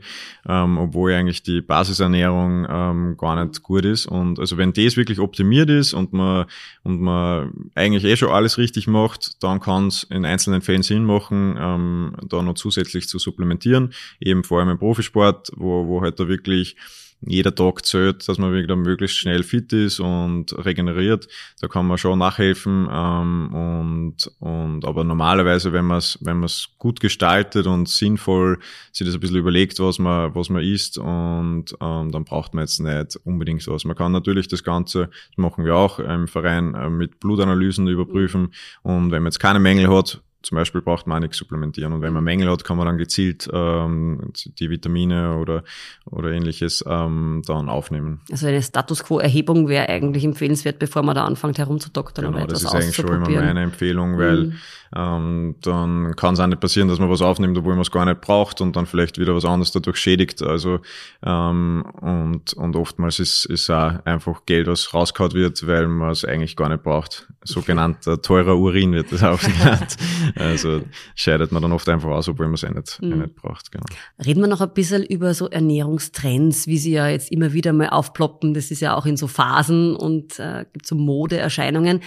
ähm, 0.49 0.79
obwohl 0.79 1.13
eigentlich 1.13 1.43
die 1.43 1.61
Basisernährung 1.61 2.67
ähm, 2.69 3.17
gar 3.17 3.45
nicht 3.45 3.63
gut 3.63 3.85
ist. 3.85 4.07
Und 4.07 4.39
also 4.39 4.57
wenn 4.57 4.73
das 4.73 4.97
wirklich 4.97 5.19
optimiert 5.19 5.71
ist 5.71 5.95
und 5.95 6.13
man 6.13 6.47
und 6.85 7.01
man 7.01 7.71
eigentlich 7.75 8.05
eh 8.05 8.17
schon 8.17 8.31
alles 8.31 8.59
richtig 8.59 8.87
macht, 8.87 9.43
dann 9.43 9.61
kann 9.61 9.89
es 9.89 10.05
in 10.05 10.25
einzelnen 10.25 10.63
Fällen 10.63 10.83
Sinn 10.83 11.05
machen, 11.05 11.57
ähm, 11.59 12.17
da 12.29 12.43
noch 12.43 12.55
zusätzlich 12.55 13.09
zu 13.09 13.19
supplementieren, 13.19 13.93
eben 14.21 14.45
vor 14.45 14.61
allem 14.61 14.71
im 14.71 14.79
Profisport, 14.79 15.51
wo, 15.57 15.87
wo 15.87 16.03
halt 16.03 16.19
da 16.21 16.29
wirklich 16.29 16.77
jeder 17.21 17.55
Tag 17.55 17.85
zählt, 17.85 18.29
dass 18.29 18.39
man 18.39 18.53
wieder 18.53 18.77
möglichst 18.77 19.17
schnell 19.17 19.43
fit 19.43 19.73
ist 19.73 19.99
und 20.01 20.53
regeneriert. 20.65 21.29
Da 21.61 21.69
kann 21.69 21.87
man 21.87 21.99
schon 21.99 22.19
nachhelfen. 22.19 22.89
Ähm, 22.91 23.55
und, 23.55 24.31
und 24.39 24.85
aber 24.85 25.05
normalerweise, 25.05 25.73
wenn 25.73 25.85
man 25.85 25.99
es 25.99 26.19
wenn 26.21 26.37
man 26.37 26.45
es 26.45 26.69
gut 26.79 27.01
gestaltet 27.01 27.67
und 27.67 27.89
sinnvoll 27.89 28.59
sich 28.93 29.07
das 29.07 29.15
ein 29.15 29.21
bisschen 29.21 29.37
überlegt, 29.37 29.81
was 29.81 29.99
man 29.99 30.35
was 30.35 30.49
man 30.49 30.63
isst, 30.63 30.99
und 30.99 31.67
ähm, 31.81 32.13
dann 32.13 32.25
braucht 32.25 32.55
man 32.55 32.63
jetzt 32.63 32.79
nicht 32.81 33.17
unbedingt 33.25 33.63
sowas. 33.63 33.85
Man 33.85 33.97
kann 33.97 34.13
natürlich 34.13 34.49
das 34.49 34.63
Ganze, 34.63 35.09
das 35.09 35.37
machen 35.37 35.65
wir 35.65 35.75
auch 35.75 35.99
im 35.99 36.29
Verein, 36.29 36.75
äh, 36.75 36.89
mit 36.89 37.21
Blutanalysen 37.21 37.89
überprüfen. 37.89 38.53
Und 38.83 39.11
wenn 39.11 39.23
man 39.23 39.33
jetzt 39.33 39.41
keine 39.41 39.59
Mängel 39.59 39.89
hat, 39.89 40.23
zum 40.49 40.57
Beispiel 40.57 40.81
braucht 40.81 41.07
man 41.07 41.21
nichts 41.21 41.37
supplementieren. 41.37 41.93
Und 41.93 42.01
wenn 42.01 42.15
man 42.15 42.25
Mängel 42.25 42.51
hat, 42.51 42.65
kann 42.65 42.79
man 42.79 42.87
dann 42.87 42.97
gezielt 42.97 43.51
ähm, 43.53 44.33
die 44.59 44.71
Vitamine 44.71 45.37
oder, 45.37 45.63
oder 46.07 46.31
ähnliches 46.31 46.83
ähm, 46.89 47.43
dann 47.47 47.69
aufnehmen. 47.69 48.23
Also 48.33 48.47
eine 48.47 48.63
Status 48.63 49.05
Quo-Erhebung 49.05 49.69
wäre 49.69 49.91
eigentlich 49.91 50.25
empfehlenswert, 50.25 50.79
bevor 50.79 51.03
man 51.03 51.15
da 51.15 51.27
anfängt 51.27 51.59
herumzudoktern 51.59 52.25
genau, 52.25 52.39
oder 52.39 52.45
etwas 52.47 52.63
das 52.63 52.73
ist 52.73 52.81
eigentlich 52.81 52.97
schon 52.97 53.15
immer 53.15 53.29
meine 53.29 53.63
Empfehlung, 53.63 54.17
weil 54.17 54.45
mhm. 54.45 54.53
ähm, 54.97 55.55
dann 55.61 56.17
kann 56.17 56.33
es 56.33 56.41
auch 56.41 56.47
nicht 56.47 56.61
passieren, 56.61 56.89
dass 56.89 56.99
man 56.99 57.11
was 57.11 57.21
aufnimmt, 57.21 57.59
obwohl 57.59 57.75
man 57.75 57.83
es 57.83 57.91
gar 57.91 58.07
nicht 58.07 58.23
braucht 58.23 58.63
und 58.63 58.75
dann 58.75 58.87
vielleicht 58.87 59.19
wieder 59.19 59.35
was 59.35 59.45
anderes 59.45 59.71
dadurch 59.73 59.99
schädigt. 59.99 60.41
Also 60.41 60.81
ähm, 61.23 61.85
und, 62.01 62.55
und 62.55 62.75
oftmals 62.75 63.19
ist, 63.19 63.45
ist 63.45 63.69
auch 63.69 64.03
einfach 64.07 64.47
Geld, 64.47 64.67
was 64.67 64.95
rausgehauen 64.95 65.35
wird, 65.35 65.67
weil 65.67 65.89
man 65.89 66.09
es 66.09 66.25
eigentlich 66.25 66.57
gar 66.57 66.71
nicht 66.71 66.85
braucht. 66.85 67.29
Sogenannter 67.45 68.23
teurer 68.23 68.57
Urin 68.57 68.93
wird 68.93 69.13
das 69.13 69.23
auch 69.23 69.41
genannt. 69.43 69.99
Also 70.39 70.83
scheidet 71.15 71.53
man 71.53 71.63
dann 71.63 71.73
oft 71.73 71.89
einfach 71.89 72.11
aus, 72.11 72.29
obwohl 72.29 72.47
man 72.47 72.55
es 72.55 72.63
eh 72.63 72.71
nicht, 72.71 73.01
mhm. 73.03 73.13
eh 73.13 73.17
nicht 73.17 73.35
braucht. 73.35 73.73
Genau. 73.73 73.85
Reden 74.25 74.41
wir 74.41 74.49
noch 74.49 74.61
ein 74.61 74.73
bisschen 74.73 75.03
über 75.03 75.35
so 75.35 75.49
Ernährungstrends, 75.49 76.67
wie 76.67 76.79
sie 76.79 76.93
ja 76.93 77.09
jetzt 77.09 77.31
immer 77.31 77.53
wieder 77.53 77.73
mal 77.73 77.89
aufploppen. 77.89 78.55
Das 78.55 78.71
ist 78.71 78.81
ja 78.81 78.95
auch 78.95 79.07
in 79.07 79.17
so 79.17 79.27
Phasen 79.27 79.97
und 79.97 80.39
äh, 80.39 80.65
gibt 80.73 80.87
so 80.87 80.95
Modeerscheinungen. 80.95 82.01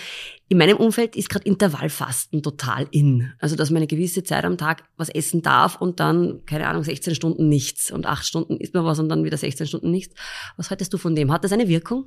In 0.47 0.57
meinem 0.57 0.77
Umfeld 0.77 1.15
ist 1.15 1.29
gerade 1.29 1.45
Intervallfasten 1.45 2.43
total 2.43 2.87
in. 2.91 3.31
Also, 3.39 3.55
dass 3.55 3.69
man 3.69 3.77
eine 3.77 3.87
gewisse 3.87 4.23
Zeit 4.23 4.43
am 4.43 4.57
Tag 4.57 4.83
was 4.97 5.09
essen 5.09 5.41
darf 5.41 5.79
und 5.79 5.99
dann, 5.99 6.41
keine 6.45 6.67
Ahnung, 6.67 6.83
16 6.83 7.15
Stunden 7.15 7.47
nichts 7.47 7.89
und 7.89 8.05
8 8.05 8.25
Stunden 8.25 8.57
isst 8.57 8.73
man 8.73 8.83
was 8.83 8.99
und 8.99 9.07
dann 9.07 9.23
wieder 9.23 9.37
16 9.37 9.67
Stunden 9.67 9.91
nichts. 9.91 10.13
Was 10.57 10.69
haltest 10.69 10.93
du 10.93 10.97
von 10.97 11.15
dem? 11.15 11.31
Hat 11.31 11.43
das 11.43 11.53
eine 11.53 11.67
Wirkung? 11.69 12.05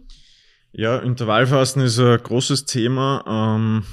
Ja, 0.73 0.99
Intervallfasten 0.99 1.83
ist 1.83 1.99
ein 1.99 2.19
großes 2.19 2.67
Thema. 2.67 3.25
Ähm 3.27 3.85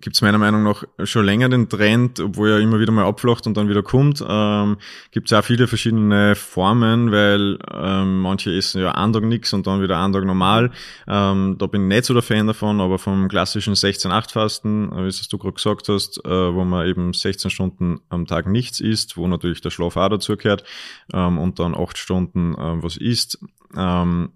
gibt 0.00 0.16
es 0.16 0.22
meiner 0.22 0.38
Meinung 0.38 0.62
nach 0.62 0.84
schon 1.04 1.24
länger 1.24 1.48
den 1.48 1.68
Trend, 1.68 2.20
obwohl 2.20 2.50
er 2.50 2.58
immer 2.60 2.80
wieder 2.80 2.92
mal 2.92 3.04
abflacht 3.04 3.46
und 3.46 3.56
dann 3.56 3.68
wieder 3.68 3.82
kommt. 3.82 4.24
Ähm, 4.26 4.76
gibt 5.10 5.30
es 5.30 5.36
auch 5.36 5.44
viele 5.44 5.66
verschiedene 5.66 6.34
Formen, 6.34 7.12
weil 7.12 7.58
ähm, 7.72 8.20
manche 8.20 8.54
essen 8.54 8.80
ja 8.80 8.92
einen 8.92 9.12
Tag 9.12 9.24
nichts 9.24 9.52
und 9.52 9.66
dann 9.66 9.82
wieder 9.82 10.02
einen 10.02 10.12
Tag 10.12 10.24
normal. 10.24 10.70
Ähm, 11.06 11.56
da 11.58 11.66
bin 11.66 11.82
ich 11.82 11.88
nicht 11.88 12.04
so 12.04 12.14
der 12.14 12.22
Fan 12.22 12.46
davon, 12.46 12.80
aber 12.80 12.98
vom 12.98 13.28
klassischen 13.28 13.74
16-8-Fasten, 13.74 14.90
wie 14.96 15.08
es 15.08 15.28
du 15.28 15.38
gerade 15.38 15.54
gesagt 15.54 15.88
hast, 15.88 16.24
äh, 16.24 16.54
wo 16.54 16.64
man 16.64 16.86
eben 16.86 17.12
16 17.12 17.50
Stunden 17.50 18.00
am 18.08 18.26
Tag 18.26 18.46
nichts 18.46 18.80
isst, 18.80 19.16
wo 19.16 19.26
natürlich 19.28 19.60
der 19.60 19.70
Schlaf 19.70 19.96
auch 19.96 20.08
dazu 20.08 20.36
gehört 20.36 20.64
ähm, 21.12 21.38
und 21.38 21.58
dann 21.58 21.74
8 21.74 21.98
Stunden 21.98 22.54
äh, 22.54 22.82
was 22.82 22.96
isst. 22.96 23.38
Ähm, 23.76 24.30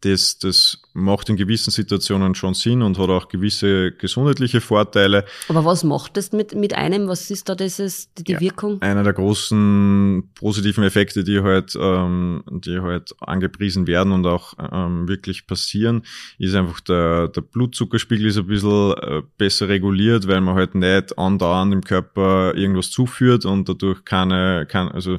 das, 0.00 0.38
das 0.38 0.82
macht 0.92 1.28
in 1.28 1.36
gewissen 1.36 1.70
Situationen 1.70 2.34
schon 2.34 2.54
Sinn 2.54 2.82
und 2.82 2.98
hat 2.98 3.08
auch 3.08 3.28
gewisse 3.28 3.92
gesundheitliche 3.92 4.60
Vorteile. 4.60 5.24
Aber 5.48 5.64
was 5.64 5.84
macht 5.84 6.16
das 6.16 6.32
mit, 6.32 6.54
mit 6.54 6.74
einem? 6.74 7.08
Was 7.08 7.30
ist 7.30 7.48
da 7.48 7.54
dieses, 7.54 8.12
die, 8.14 8.24
die 8.24 8.32
ja, 8.32 8.40
Wirkung? 8.40 8.80
Einer 8.82 9.02
der 9.02 9.12
großen 9.12 10.30
positiven 10.34 10.84
Effekte, 10.84 11.24
die 11.24 11.40
halt, 11.40 11.76
ähm, 11.80 12.42
die 12.50 12.80
halt 12.80 13.14
angepriesen 13.20 13.86
werden 13.86 14.12
und 14.12 14.26
auch 14.26 14.54
ähm, 14.72 15.08
wirklich 15.08 15.46
passieren, 15.46 16.02
ist 16.38 16.54
einfach 16.54 16.80
der, 16.80 17.28
der 17.28 17.42
Blutzuckerspiegel 17.42 18.26
ist 18.26 18.38
ein 18.38 18.46
bisschen 18.46 18.92
äh, 18.92 19.22
besser 19.38 19.68
reguliert, 19.68 20.26
weil 20.28 20.40
man 20.40 20.54
halt 20.54 20.74
nicht 20.74 21.18
andauernd 21.18 21.72
im 21.72 21.82
Körper 21.82 22.54
irgendwas 22.54 22.90
zuführt 22.90 23.44
und 23.44 23.68
dadurch 23.68 24.04
keine, 24.04 24.66
keine 24.66 24.94
also 24.94 25.18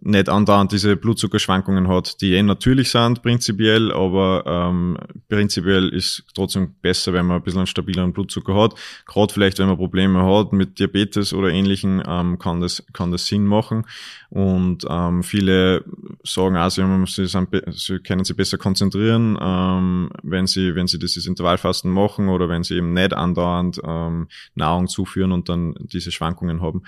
nicht 0.00 0.28
andauernd 0.28 0.72
diese 0.72 0.96
Blutzuckerschwankungen 0.96 1.88
hat, 1.88 2.20
die 2.20 2.34
eh 2.34 2.42
natürlich 2.42 2.90
sind, 2.90 3.22
prinzipiell, 3.22 3.92
aber 3.92 4.44
ähm, 4.46 4.96
prinzipiell 5.28 5.88
ist 5.90 6.24
trotzdem 6.34 6.74
besser, 6.80 7.12
wenn 7.12 7.26
man 7.26 7.36
ein 7.36 7.42
bisschen 7.42 7.60
einen 7.60 7.66
stabileren 7.66 8.12
Blutzucker 8.12 8.54
hat. 8.54 8.74
Gerade 9.06 9.32
vielleicht, 9.32 9.58
wenn 9.58 9.66
man 9.68 9.76
Probleme 9.76 10.24
hat 10.24 10.52
mit 10.52 10.78
Diabetes 10.78 11.34
oder 11.34 11.48
ähnlichen, 11.48 12.02
ähm, 12.06 12.38
kann, 12.38 12.60
das, 12.60 12.84
kann 12.92 13.12
das 13.12 13.26
Sinn 13.26 13.44
machen. 13.44 13.84
Und 14.30 14.86
ähm, 14.88 15.22
viele 15.22 15.84
sagen 16.24 16.56
auch, 16.56 16.70
sie, 16.70 16.82
sie, 17.06 17.26
sind, 17.26 17.48
sie 17.70 17.98
können 17.98 18.24
sich 18.24 18.36
besser 18.36 18.56
konzentrieren, 18.56 19.38
ähm, 19.40 20.10
wenn 20.22 20.46
sie, 20.46 20.74
wenn 20.74 20.86
sie 20.86 20.98
dieses 20.98 21.26
Intervallfasten 21.26 21.90
machen 21.90 22.28
oder 22.28 22.48
wenn 22.48 22.62
sie 22.62 22.76
eben 22.76 22.94
nicht 22.94 23.12
andauernd 23.12 23.80
ähm, 23.84 24.28
Nahrung 24.54 24.88
zuführen 24.88 25.32
und 25.32 25.48
dann 25.48 25.74
diese 25.80 26.12
Schwankungen 26.12 26.62
haben. 26.62 26.82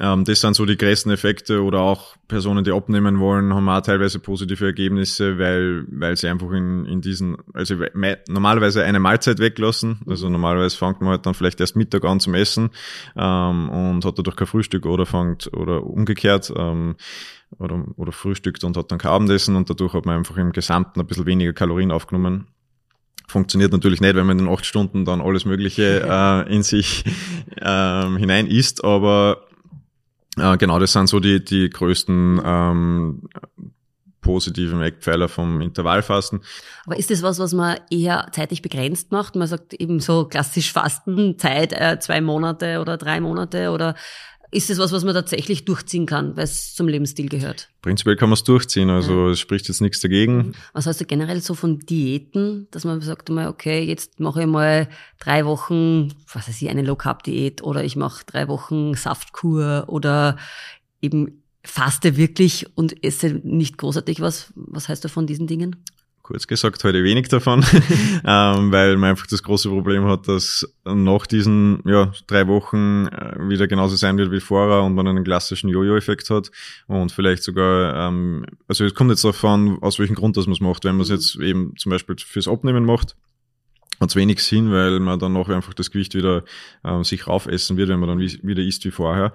Ähm, 0.00 0.24
das 0.24 0.40
sind 0.40 0.54
so 0.54 0.66
die 0.66 0.76
größten 0.76 1.10
Effekte 1.10 1.62
oder 1.62 1.80
auch 1.80 2.16
Personen, 2.28 2.62
die 2.62 2.72
abnehmen 2.72 3.18
wollen, 3.20 3.54
haben 3.54 3.68
auch 3.68 3.80
teilweise 3.80 4.18
positive 4.18 4.66
Ergebnisse, 4.66 5.38
weil, 5.38 5.86
weil 5.88 6.16
sie 6.16 6.28
einfach 6.28 6.50
in, 6.52 6.84
in 6.84 7.00
diesen, 7.00 7.38
also 7.54 7.74
normalerweise 8.28 8.84
eine 8.84 9.00
Mahlzeit 9.00 9.38
weglassen. 9.38 10.00
Also 10.06 10.28
normalerweise 10.28 10.76
fängt 10.76 11.00
man 11.00 11.10
halt 11.10 11.26
dann 11.26 11.34
vielleicht 11.34 11.60
erst 11.60 11.74
Mittag 11.74 12.04
an 12.04 12.20
zum 12.20 12.34
Essen 12.34 12.70
ähm, 13.16 13.70
und 13.70 14.04
hat 14.04 14.18
dadurch 14.18 14.36
kein 14.36 14.46
Frühstück 14.46 14.84
oder 14.84 15.06
fängt 15.06 15.52
oder 15.54 15.84
umgekehrt. 15.84 16.52
Ähm, 16.54 16.96
oder, 17.58 17.82
oder 17.96 18.12
frühstückt 18.12 18.62
und 18.62 18.76
hat 18.76 18.92
dann 18.92 18.98
kein 18.98 19.10
Abendessen 19.10 19.56
und 19.56 19.70
dadurch 19.70 19.94
hat 19.94 20.04
man 20.04 20.18
einfach 20.18 20.36
im 20.36 20.52
Gesamten 20.52 21.00
ein 21.00 21.06
bisschen 21.06 21.24
weniger 21.24 21.54
Kalorien 21.54 21.90
aufgenommen 21.90 22.46
funktioniert 23.26 23.72
natürlich 23.72 24.00
nicht, 24.00 24.14
wenn 24.14 24.26
man 24.26 24.38
in 24.38 24.48
acht 24.48 24.64
Stunden 24.64 25.04
dann 25.04 25.20
alles 25.20 25.44
Mögliche 25.44 26.02
äh, 26.48 26.54
in 26.54 26.62
sich 26.62 27.04
ähm, 27.60 28.16
hinein 28.16 28.46
isst, 28.46 28.82
aber 28.82 29.47
äh, 30.40 30.56
genau, 30.56 30.78
das 30.78 30.92
sind 30.92 31.08
so 31.08 31.20
die, 31.20 31.44
die 31.44 31.70
größten 31.70 32.40
ähm, 32.44 33.28
positiven 34.20 34.82
Eckpfeiler 34.82 35.28
vom 35.28 35.60
Intervallfasten. 35.60 36.42
Aber 36.84 36.98
ist 36.98 37.10
das 37.10 37.22
was, 37.22 37.38
was 37.38 37.54
man 37.54 37.78
eher 37.90 38.28
zeitlich 38.32 38.62
begrenzt 38.62 39.12
macht? 39.12 39.36
Man 39.36 39.48
sagt 39.48 39.74
eben 39.74 40.00
so 40.00 40.26
klassisch 40.26 40.72
Fasten, 40.72 41.38
Zeit 41.38 41.72
äh, 41.72 41.98
zwei 41.98 42.20
Monate 42.20 42.80
oder 42.80 42.96
drei 42.96 43.20
Monate 43.20 43.70
oder 43.70 43.94
ist 44.50 44.70
es 44.70 44.78
was, 44.78 44.92
was 44.92 45.04
man 45.04 45.14
tatsächlich 45.14 45.64
durchziehen 45.64 46.06
kann, 46.06 46.36
weil 46.36 46.44
es 46.44 46.74
zum 46.74 46.88
Lebensstil 46.88 47.28
gehört? 47.28 47.68
Prinzipiell 47.82 48.16
kann 48.16 48.30
man 48.30 48.34
es 48.34 48.44
durchziehen, 48.44 48.88
also 48.88 49.26
ja. 49.26 49.32
es 49.32 49.40
spricht 49.40 49.68
jetzt 49.68 49.80
nichts 49.80 50.00
dagegen. 50.00 50.36
Mhm. 50.36 50.52
Was 50.72 50.86
heißt 50.86 51.00
du 51.00 51.04
generell 51.04 51.40
so 51.40 51.54
von 51.54 51.78
Diäten, 51.80 52.68
dass 52.70 52.84
man 52.84 53.00
sagt 53.00 53.28
mal, 53.28 53.48
okay, 53.48 53.82
jetzt 53.82 54.20
mache 54.20 54.42
ich 54.42 54.46
mal 54.46 54.88
drei 55.20 55.44
Wochen, 55.44 56.14
was 56.32 56.48
weiß 56.48 56.62
ich, 56.62 56.68
eine 56.68 56.82
Low-Carb-Diät 56.82 57.62
oder 57.62 57.84
ich 57.84 57.96
mache 57.96 58.24
drei 58.24 58.48
Wochen 58.48 58.94
Saftkur 58.94 59.84
oder 59.88 60.36
eben 61.02 61.42
faste 61.62 62.16
wirklich 62.16 62.66
und 62.76 63.04
esse 63.04 63.40
nicht 63.44 63.76
großartig 63.76 64.20
was. 64.20 64.52
Was 64.54 64.88
heißt 64.88 65.04
du 65.04 65.08
von 65.08 65.26
diesen 65.26 65.46
Dingen? 65.46 65.76
Kurz 66.28 66.46
gesagt 66.46 66.84
heute 66.84 67.02
wenig 67.04 67.28
davon, 67.28 67.64
ähm, 68.24 68.70
weil 68.70 68.98
man 68.98 69.10
einfach 69.10 69.26
das 69.26 69.42
große 69.42 69.70
Problem 69.70 70.04
hat, 70.04 70.28
dass 70.28 70.70
nach 70.84 71.26
diesen 71.26 71.82
ja, 71.86 72.12
drei 72.26 72.46
Wochen 72.46 73.06
äh, 73.06 73.48
wieder 73.48 73.66
genauso 73.66 73.96
sein 73.96 74.18
wird 74.18 74.30
wie 74.30 74.40
vorher 74.40 74.82
und 74.82 74.94
man 74.94 75.08
einen 75.08 75.24
klassischen 75.24 75.70
Jojo-Effekt 75.70 76.28
hat 76.28 76.50
und 76.86 77.12
vielleicht 77.12 77.42
sogar, 77.42 78.08
ähm, 78.08 78.44
also 78.66 78.84
es 78.84 78.94
kommt 78.94 79.10
jetzt 79.10 79.24
darauf 79.24 79.42
an, 79.42 79.78
aus 79.80 79.98
welchem 79.98 80.16
Grund 80.16 80.36
das 80.36 80.44
man 80.44 80.52
es 80.52 80.60
macht. 80.60 80.84
Wenn 80.84 80.96
man 80.96 81.02
es 81.04 81.08
jetzt 81.08 81.36
eben 81.36 81.72
zum 81.78 81.90
Beispiel 81.90 82.16
fürs 82.18 82.46
Abnehmen 82.46 82.84
macht, 82.84 83.16
hat 84.00 84.14
wenig 84.16 84.42
Sinn, 84.42 84.72
weil 84.72 85.00
man 85.00 85.18
dann 85.18 85.32
noch 85.32 85.48
einfach 85.48 85.74
das 85.74 85.90
Gewicht 85.90 86.14
wieder 86.14 86.44
ähm, 86.84 87.04
sich 87.04 87.26
raufessen 87.26 87.76
wird, 87.76 87.88
wenn 87.88 88.00
man 88.00 88.08
dann 88.08 88.20
wie, 88.20 88.38
wieder 88.42 88.62
isst 88.62 88.84
wie 88.84 88.90
vorher. 88.90 89.32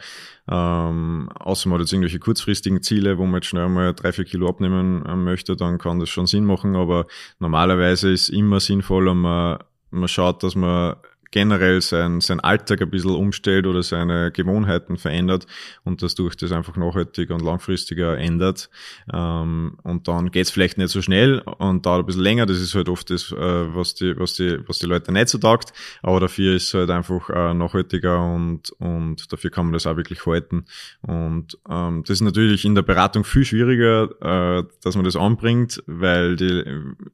Ähm, 0.50 1.30
außer 1.40 1.70
man 1.70 1.78
hat 1.78 1.86
jetzt 1.86 1.94
irgendwelche 1.94 2.20
kurzfristigen 2.20 2.82
Ziele, 2.82 3.18
wo 3.18 3.26
man 3.26 3.36
jetzt 3.36 3.48
schnell 3.48 3.70
mal 3.70 3.94
drei, 3.94 4.12
vier 4.12 4.26
Kilo 4.26 4.48
abnehmen 4.48 5.04
ähm, 5.08 5.24
möchte, 5.24 5.56
dann 5.56 5.78
kann 5.78 6.00
das 6.00 6.10
schon 6.10 6.28
Sinn 6.28 6.46
machen, 6.46 6.76
aber 6.76 7.06
normalerweise 7.40 8.12
ist 8.12 8.30
immer 8.30 8.60
sinnvoller, 8.60 9.14
man, 9.14 9.60
man 9.92 10.08
schaut, 10.08 10.44
dass 10.44 10.56
man 10.56 10.96
generell 11.34 11.82
sein, 11.82 12.22
sein 12.22 12.40
Alltag 12.40 12.82
ein 12.84 12.92
bisschen 12.92 13.16
umstellt 13.16 13.66
oder 13.66 13.82
seine 13.82 14.32
Gewohnheiten 14.32 14.98
verändert 14.98 15.48
und 15.84 16.04
das 16.04 16.14
durch 16.14 16.38
das 16.38 16.52
einfach 16.52 16.78
nachhaltiger 16.78 17.34
und 17.34 17.42
langfristiger 17.42 18.18
ändert. 18.20 18.70
Ähm, 19.12 19.78
und 19.82 20.08
dann 20.08 20.30
geht's 20.30 20.52
vielleicht 20.52 20.78
nicht 20.78 20.92
so 20.92 21.02
schnell 21.02 21.40
und 21.40 21.88
dauert 21.88 22.04
ein 22.04 22.06
bisschen 22.06 22.22
länger. 22.22 22.46
Das 22.46 22.60
ist 22.60 22.76
halt 22.76 22.88
oft 22.88 23.10
das, 23.10 23.32
äh, 23.32 23.36
was, 23.36 23.96
die, 23.96 24.18
was, 24.18 24.36
die, 24.36 24.60
was 24.68 24.78
die 24.78 24.86
Leute 24.86 25.12
nicht 25.12 25.28
so 25.28 25.40
taugt. 25.40 25.74
Aber 26.04 26.20
dafür 26.20 26.56
ist 26.56 26.68
es 26.68 26.74
halt 26.76 26.92
einfach 26.92 27.28
äh, 27.32 27.54
nachhaltiger 27.56 28.24
und, 28.24 28.70
und 28.78 29.34
dafür 29.34 29.50
kann 29.50 29.66
man 29.66 29.74
das 29.74 29.88
auch 29.88 29.98
wirklich 29.98 30.24
halten. 30.28 30.66
Und 31.02 31.58
ähm, 31.68 32.04
das 32.04 32.18
ist 32.18 32.22
natürlich 32.22 32.64
in 32.64 32.76
der 32.76 32.84
Beratung 32.84 33.24
viel 33.24 33.44
schwieriger, 33.44 34.60
äh, 34.60 34.64
dass 34.84 34.96
man 34.96 35.04
das 35.04 35.16
anbringt, 35.16 35.82
weil 35.88 36.36
die 36.36 36.64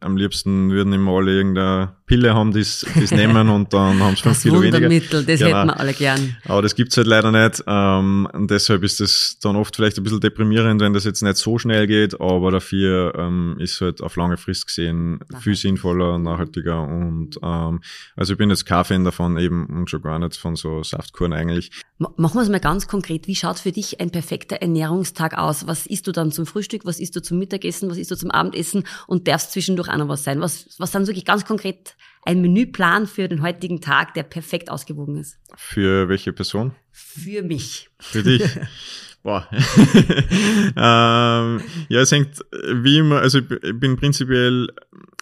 am 0.02 0.18
liebsten 0.18 0.72
würden 0.72 0.92
immer 0.92 1.14
alle 1.14 1.38
irgendeine 1.38 1.96
Pille 2.10 2.34
haben, 2.34 2.52
die 2.52 2.62
es 2.62 2.84
nehmen 3.12 3.50
und 3.50 3.72
dann 3.72 4.00
haben 4.00 4.16
es 4.16 4.22
fünf 4.22 4.42
Kilo 4.42 4.56
weniger. 4.56 4.78
Wundermittel, 4.78 5.24
das 5.24 5.40
genau. 5.40 5.58
hätten 5.58 5.68
wir 5.68 5.80
alle 5.80 5.94
gern. 5.94 6.38
Aber 6.46 6.64
das 6.64 6.74
gibt's 6.74 6.98
halt 6.98 7.06
leider 7.06 7.32
nicht. 7.32 7.64
Ähm, 7.68 8.28
und 8.34 8.50
deshalb 8.50 8.84
ist 8.84 9.00
das 9.00 9.38
dann 9.42 9.56
oft 9.56 9.76
vielleicht 9.76 9.98
ein 9.98 10.04
bisschen 10.04 10.20
deprimierend, 10.20 10.82
wenn 10.82 10.94
das 10.94 11.04
jetzt 11.04 11.22
nicht 11.22 11.38
so 11.38 11.60
schnell 11.60 11.86
geht, 11.86 12.20
aber 12.20 12.50
dafür 12.50 13.14
ähm, 13.16 13.58
ist 13.60 13.80
halt 13.80 14.02
auf 14.02 14.16
lange 14.16 14.38
Frist 14.38 14.66
gesehen 14.66 15.20
Nachhaltig. 15.20 15.44
viel 15.44 15.56
sinnvoller, 15.56 16.18
nachhaltiger 16.18 16.82
und 16.82 17.38
ähm, 17.44 17.82
also 18.16 18.34
ich 18.34 18.38
bin 18.40 18.50
jetzt 18.50 18.66
kein 18.66 18.86
Fan 18.86 19.04
davon 19.04 19.38
eben 19.38 19.68
und 19.68 19.90
schon 19.90 20.02
gar 20.02 20.18
nicht 20.18 20.36
von 20.36 20.56
so 20.56 20.82
Saftkuren 20.82 21.32
eigentlich. 21.32 21.70
Machen 22.00 22.18
wir 22.18 22.42
es 22.42 22.50
mal 22.50 22.60
ganz 22.60 22.88
konkret. 22.88 23.28
Wie 23.28 23.36
schaut 23.36 23.60
für 23.60 23.72
dich 23.72 24.00
ein 24.00 24.10
perfekter 24.10 24.56
Ernährungstag 24.56 25.38
aus? 25.38 25.68
Was 25.68 25.86
isst 25.86 26.08
du 26.08 26.12
dann 26.12 26.32
zum 26.32 26.46
Frühstück? 26.46 26.86
Was 26.86 27.00
isst 27.00 27.16
du 27.16 27.22
zum 27.22 27.38
Mittagessen? 27.38 27.90
Was 27.90 27.98
isst 27.98 28.10
du 28.10 28.16
zum 28.16 28.32
Abendessen? 28.32 28.86
Und 29.06 29.28
darfst 29.28 29.52
zwischendurch 29.52 29.90
auch 29.90 29.98
noch 29.98 30.08
was 30.08 30.24
sein? 30.24 30.40
Was, 30.40 30.70
was 30.78 30.92
dann 30.92 31.08
wirklich 31.08 31.26
ganz 31.26 31.44
konkret 31.44 31.98
ein 32.24 32.42
Menüplan 32.42 33.08
für 33.08 33.28
den 33.28 33.42
heutigen 33.42 33.82
Tag, 33.82 34.14
der 34.14 34.24
perfekt 34.24 34.70
ausgewogen 34.70 35.18
ist. 35.18 35.40
Für 35.56 36.10
welche 36.10 36.34
Person? 36.34 36.74
Für 36.92 37.44
mich. 37.44 37.90
Für 38.00 38.24
dich. 38.24 38.44
Boah. 39.24 39.48
ähm, 39.52 41.62
ja, 41.90 42.02
es 42.02 42.12
hängt 42.12 42.40
wie 42.52 43.00
immer, 43.00 43.20
also 43.20 43.40
ich 43.40 43.80
bin 43.80 43.98
prinzipiell 43.98 44.70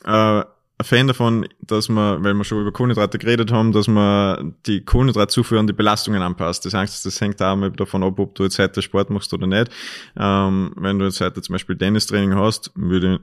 äh, 0.05 0.43
ein 0.79 0.85
Fan 0.85 1.07
davon, 1.07 1.47
dass 1.61 1.89
man, 1.89 2.23
weil 2.23 2.35
wir 2.35 2.43
schon 2.43 2.61
über 2.61 2.71
Kohlenhydrate 2.71 3.17
geredet 3.17 3.51
haben, 3.51 3.71
dass 3.71 3.87
man 3.87 4.53
die 4.67 4.85
Kohlenhydratzufuhr 4.85 5.59
an 5.59 5.65
die 5.65 5.73
Belastungen 5.73 6.21
anpasst. 6.21 6.65
Das 6.65 6.75
heißt, 6.75 7.03
das 7.03 7.19
hängt 7.19 7.41
auch 7.41 7.55
mal 7.55 7.71
davon 7.71 8.03
ab, 8.03 8.19
ob 8.19 8.35
du 8.35 8.43
jetzt 8.43 8.59
heute 8.59 8.83
Sport 8.83 9.09
machst 9.09 9.33
oder 9.33 9.47
nicht. 9.47 9.71
Ähm, 10.15 10.73
wenn 10.75 10.99
du 10.99 11.05
jetzt 11.05 11.19
heute 11.19 11.41
zum 11.41 11.53
Beispiel 11.53 11.77
Tennistraining 11.77 12.35
hast, 12.35 12.71
würde 12.75 13.21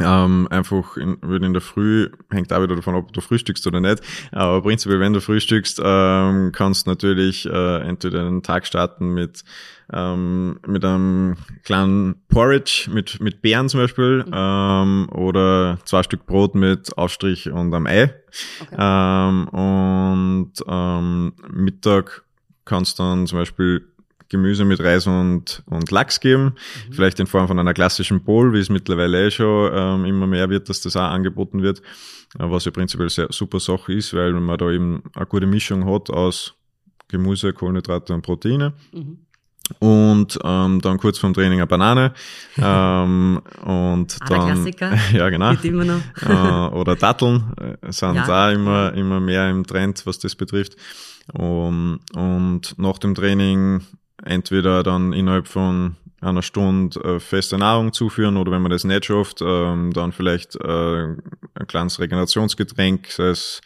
Ähm, 0.00 0.48
einfach 0.50 0.96
in, 0.96 1.18
würde 1.20 1.46
in 1.46 1.52
der 1.52 1.62
Früh, 1.62 2.08
hängt 2.30 2.52
auch 2.52 2.62
wieder 2.62 2.76
davon 2.76 2.94
ab, 2.94 3.04
ob 3.06 3.12
du 3.12 3.20
frühstückst 3.20 3.66
oder 3.66 3.80
nicht. 3.80 4.02
Aber 4.32 4.62
prinzipiell, 4.62 5.00
wenn 5.00 5.12
du 5.12 5.20
frühstückst, 5.20 5.80
ähm, 5.84 6.52
kannst 6.52 6.86
du 6.86 6.90
natürlich 6.90 7.46
äh, 7.46 7.80
entweder 7.80 8.24
den 8.24 8.42
Tag 8.42 8.66
starten 8.66 9.14
mit, 9.14 9.44
ähm, 9.92 10.58
mit 10.66 10.84
einem 10.84 11.36
kleinen 11.64 12.16
Porridge, 12.28 12.88
mit, 12.92 13.20
mit 13.20 13.42
Beeren 13.42 13.68
zum 13.68 13.80
Beispiel, 13.80 14.24
mhm. 14.24 14.32
ähm, 14.32 15.08
oder 15.12 15.78
zwei 15.84 16.02
Stück 16.02 16.26
Brot 16.26 16.54
mit 16.54 16.96
Aufstrich 16.96 17.50
und 17.50 17.74
einem 17.74 17.86
Ei. 17.86 18.14
Okay. 18.60 18.76
Ähm, 18.78 19.48
und 19.48 20.52
ähm, 20.66 21.32
Mittag 21.50 22.22
kannst 22.64 22.98
du 22.98 23.02
dann 23.02 23.26
zum 23.26 23.38
Beispiel 23.38 23.89
Gemüse 24.30 24.64
mit 24.64 24.80
Reis 24.80 25.06
und, 25.06 25.62
und 25.66 25.90
Lachs 25.90 26.20
geben. 26.20 26.44
Mhm. 26.88 26.92
Vielleicht 26.92 27.20
in 27.20 27.26
Form 27.26 27.48
von 27.48 27.58
einer 27.58 27.74
klassischen 27.74 28.22
Bowl, 28.24 28.54
wie 28.54 28.60
es 28.60 28.70
mittlerweile 28.70 29.26
eh 29.26 29.30
schon 29.30 29.70
ähm, 29.74 30.04
immer 30.06 30.26
mehr 30.26 30.48
wird, 30.48 30.68
dass 30.68 30.80
das 30.80 30.96
auch 30.96 31.10
angeboten 31.10 31.62
wird. 31.62 31.80
Äh, 32.38 32.50
was 32.50 32.64
ja 32.64 32.70
prinzipiell 32.70 33.10
sehr 33.10 33.26
super 33.30 33.60
Sache 33.60 33.92
ist, 33.92 34.14
weil 34.14 34.32
man 34.32 34.56
da 34.56 34.70
eben 34.70 35.02
eine 35.14 35.26
gute 35.26 35.46
Mischung 35.46 35.84
hat 35.92 36.10
aus 36.10 36.54
Gemüse, 37.08 37.52
Kohlenhydrate 37.52 38.14
und 38.14 38.22
Proteine. 38.22 38.72
Mhm. 38.92 39.18
Und 39.78 40.38
ähm, 40.42 40.80
dann 40.80 40.98
kurz 40.98 41.18
vorm 41.18 41.34
Training 41.34 41.60
eine 41.60 41.66
Banane. 41.66 42.12
ähm, 42.56 43.40
und 43.64 44.16
ah, 44.20 44.26
dann, 44.28 44.46
Klassiker. 44.46 44.96
ja, 45.12 45.28
genau. 45.28 45.52
immer 45.62 45.84
noch. 45.84 46.00
äh, 46.22 46.74
oder 46.74 46.96
Datteln 46.96 47.52
äh, 47.60 47.92
sind 47.92 48.14
ja. 48.14 48.48
auch 48.48 48.52
immer, 48.52 48.94
immer 48.94 49.20
mehr 49.20 49.50
im 49.50 49.66
Trend, 49.66 50.06
was 50.06 50.18
das 50.18 50.34
betrifft. 50.34 50.76
Um, 51.32 52.00
und 52.14 52.76
nach 52.76 52.98
dem 52.98 53.14
Training 53.14 53.82
entweder 54.24 54.82
dann 54.82 55.12
innerhalb 55.12 55.48
von 55.48 55.96
einer 56.20 56.42
Stunde 56.42 57.00
äh, 57.00 57.20
feste 57.20 57.56
Nahrung 57.56 57.92
zuführen 57.92 58.36
oder 58.36 58.52
wenn 58.52 58.62
man 58.62 58.70
das 58.70 58.84
nicht 58.84 59.06
schafft, 59.06 59.40
ähm, 59.42 59.92
dann 59.92 60.12
vielleicht 60.12 60.56
äh, 60.56 61.04
ein 61.04 61.66
kleines 61.66 61.98
Regenerationsgetränk, 61.98 63.06
sei 63.08 63.28
es 63.28 63.60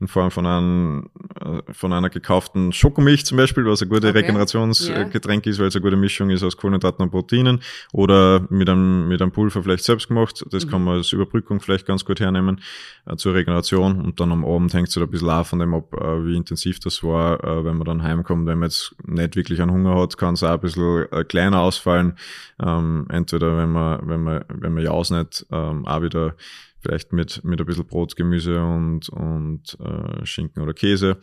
in 0.00 0.06
Form 0.06 0.30
von, 0.30 0.46
einem, 0.46 1.10
äh, 1.40 1.72
von 1.72 1.92
einer 1.92 2.08
gekauften 2.08 2.72
Schokomilch 2.72 3.26
zum 3.26 3.36
Beispiel, 3.36 3.64
was 3.66 3.82
ein 3.82 3.88
gutes 3.88 4.10
okay. 4.10 4.20
Regenerationsgetränk 4.20 5.44
yeah. 5.44 5.50
ist, 5.50 5.58
weil 5.58 5.66
es 5.66 5.74
eine 5.74 5.82
gute 5.82 5.96
Mischung 5.96 6.30
ist 6.30 6.44
aus 6.44 6.56
Kohlenhydraten 6.56 7.02
und 7.02 7.10
Proteinen 7.10 7.60
oder 7.92 8.46
mit 8.48 8.68
einem, 8.68 9.08
mit 9.08 9.20
einem 9.20 9.32
Pulver 9.32 9.62
vielleicht 9.62 9.84
selbst 9.84 10.08
gemacht. 10.08 10.44
Das 10.50 10.66
mhm. 10.66 10.70
kann 10.70 10.84
man 10.84 10.96
als 10.98 11.12
Überbrückung 11.12 11.60
vielleicht 11.60 11.84
ganz 11.84 12.04
gut 12.04 12.20
hernehmen 12.20 12.60
äh, 13.06 13.16
zur 13.16 13.34
Regeneration 13.34 14.00
und 14.00 14.20
dann 14.20 14.30
am 14.30 14.44
Abend 14.44 14.72
hängt 14.72 14.88
es 14.88 14.96
halt 14.96 15.08
ein 15.08 15.10
bisschen 15.10 15.30
auch 15.30 15.46
von 15.46 15.58
dem 15.58 15.74
ab, 15.74 15.92
äh, 15.94 16.24
wie 16.24 16.36
intensiv 16.36 16.78
das 16.78 17.02
war, 17.02 17.42
äh, 17.42 17.64
wenn 17.64 17.76
man 17.76 17.86
dann 17.86 18.02
heimkommt. 18.02 18.46
Wenn 18.46 18.58
man 18.58 18.68
jetzt 18.68 18.94
nicht 19.04 19.34
wirklich 19.34 19.60
einen 19.60 19.72
Hunger 19.72 20.00
hat, 20.00 20.16
kann 20.16 20.34
es 20.34 20.44
auch 20.44 20.50
ein 20.50 20.60
bisschen 20.60 21.06
äh, 21.10 21.24
kleiner 21.24 21.60
ausfallen. 21.60 22.16
Ähm, 22.64 23.06
entweder 23.10 23.56
wenn 23.56 23.72
man, 23.72 24.08
wenn 24.08 24.22
man, 24.22 24.44
wenn 24.48 24.74
man 24.74 24.84
ja 24.84 24.90
ausnimmt, 24.90 25.44
ähm, 25.50 25.86
auch 25.86 26.02
wieder 26.02 26.34
vielleicht 26.80 27.12
mit, 27.12 27.44
mit 27.44 27.60
ein 27.60 27.66
bisschen 27.66 27.86
Brot, 27.86 28.16
Gemüse 28.16 28.62
und, 28.62 29.08
und 29.08 29.76
äh, 29.80 30.24
Schinken 30.24 30.62
oder 30.62 30.74
Käse. 30.74 31.18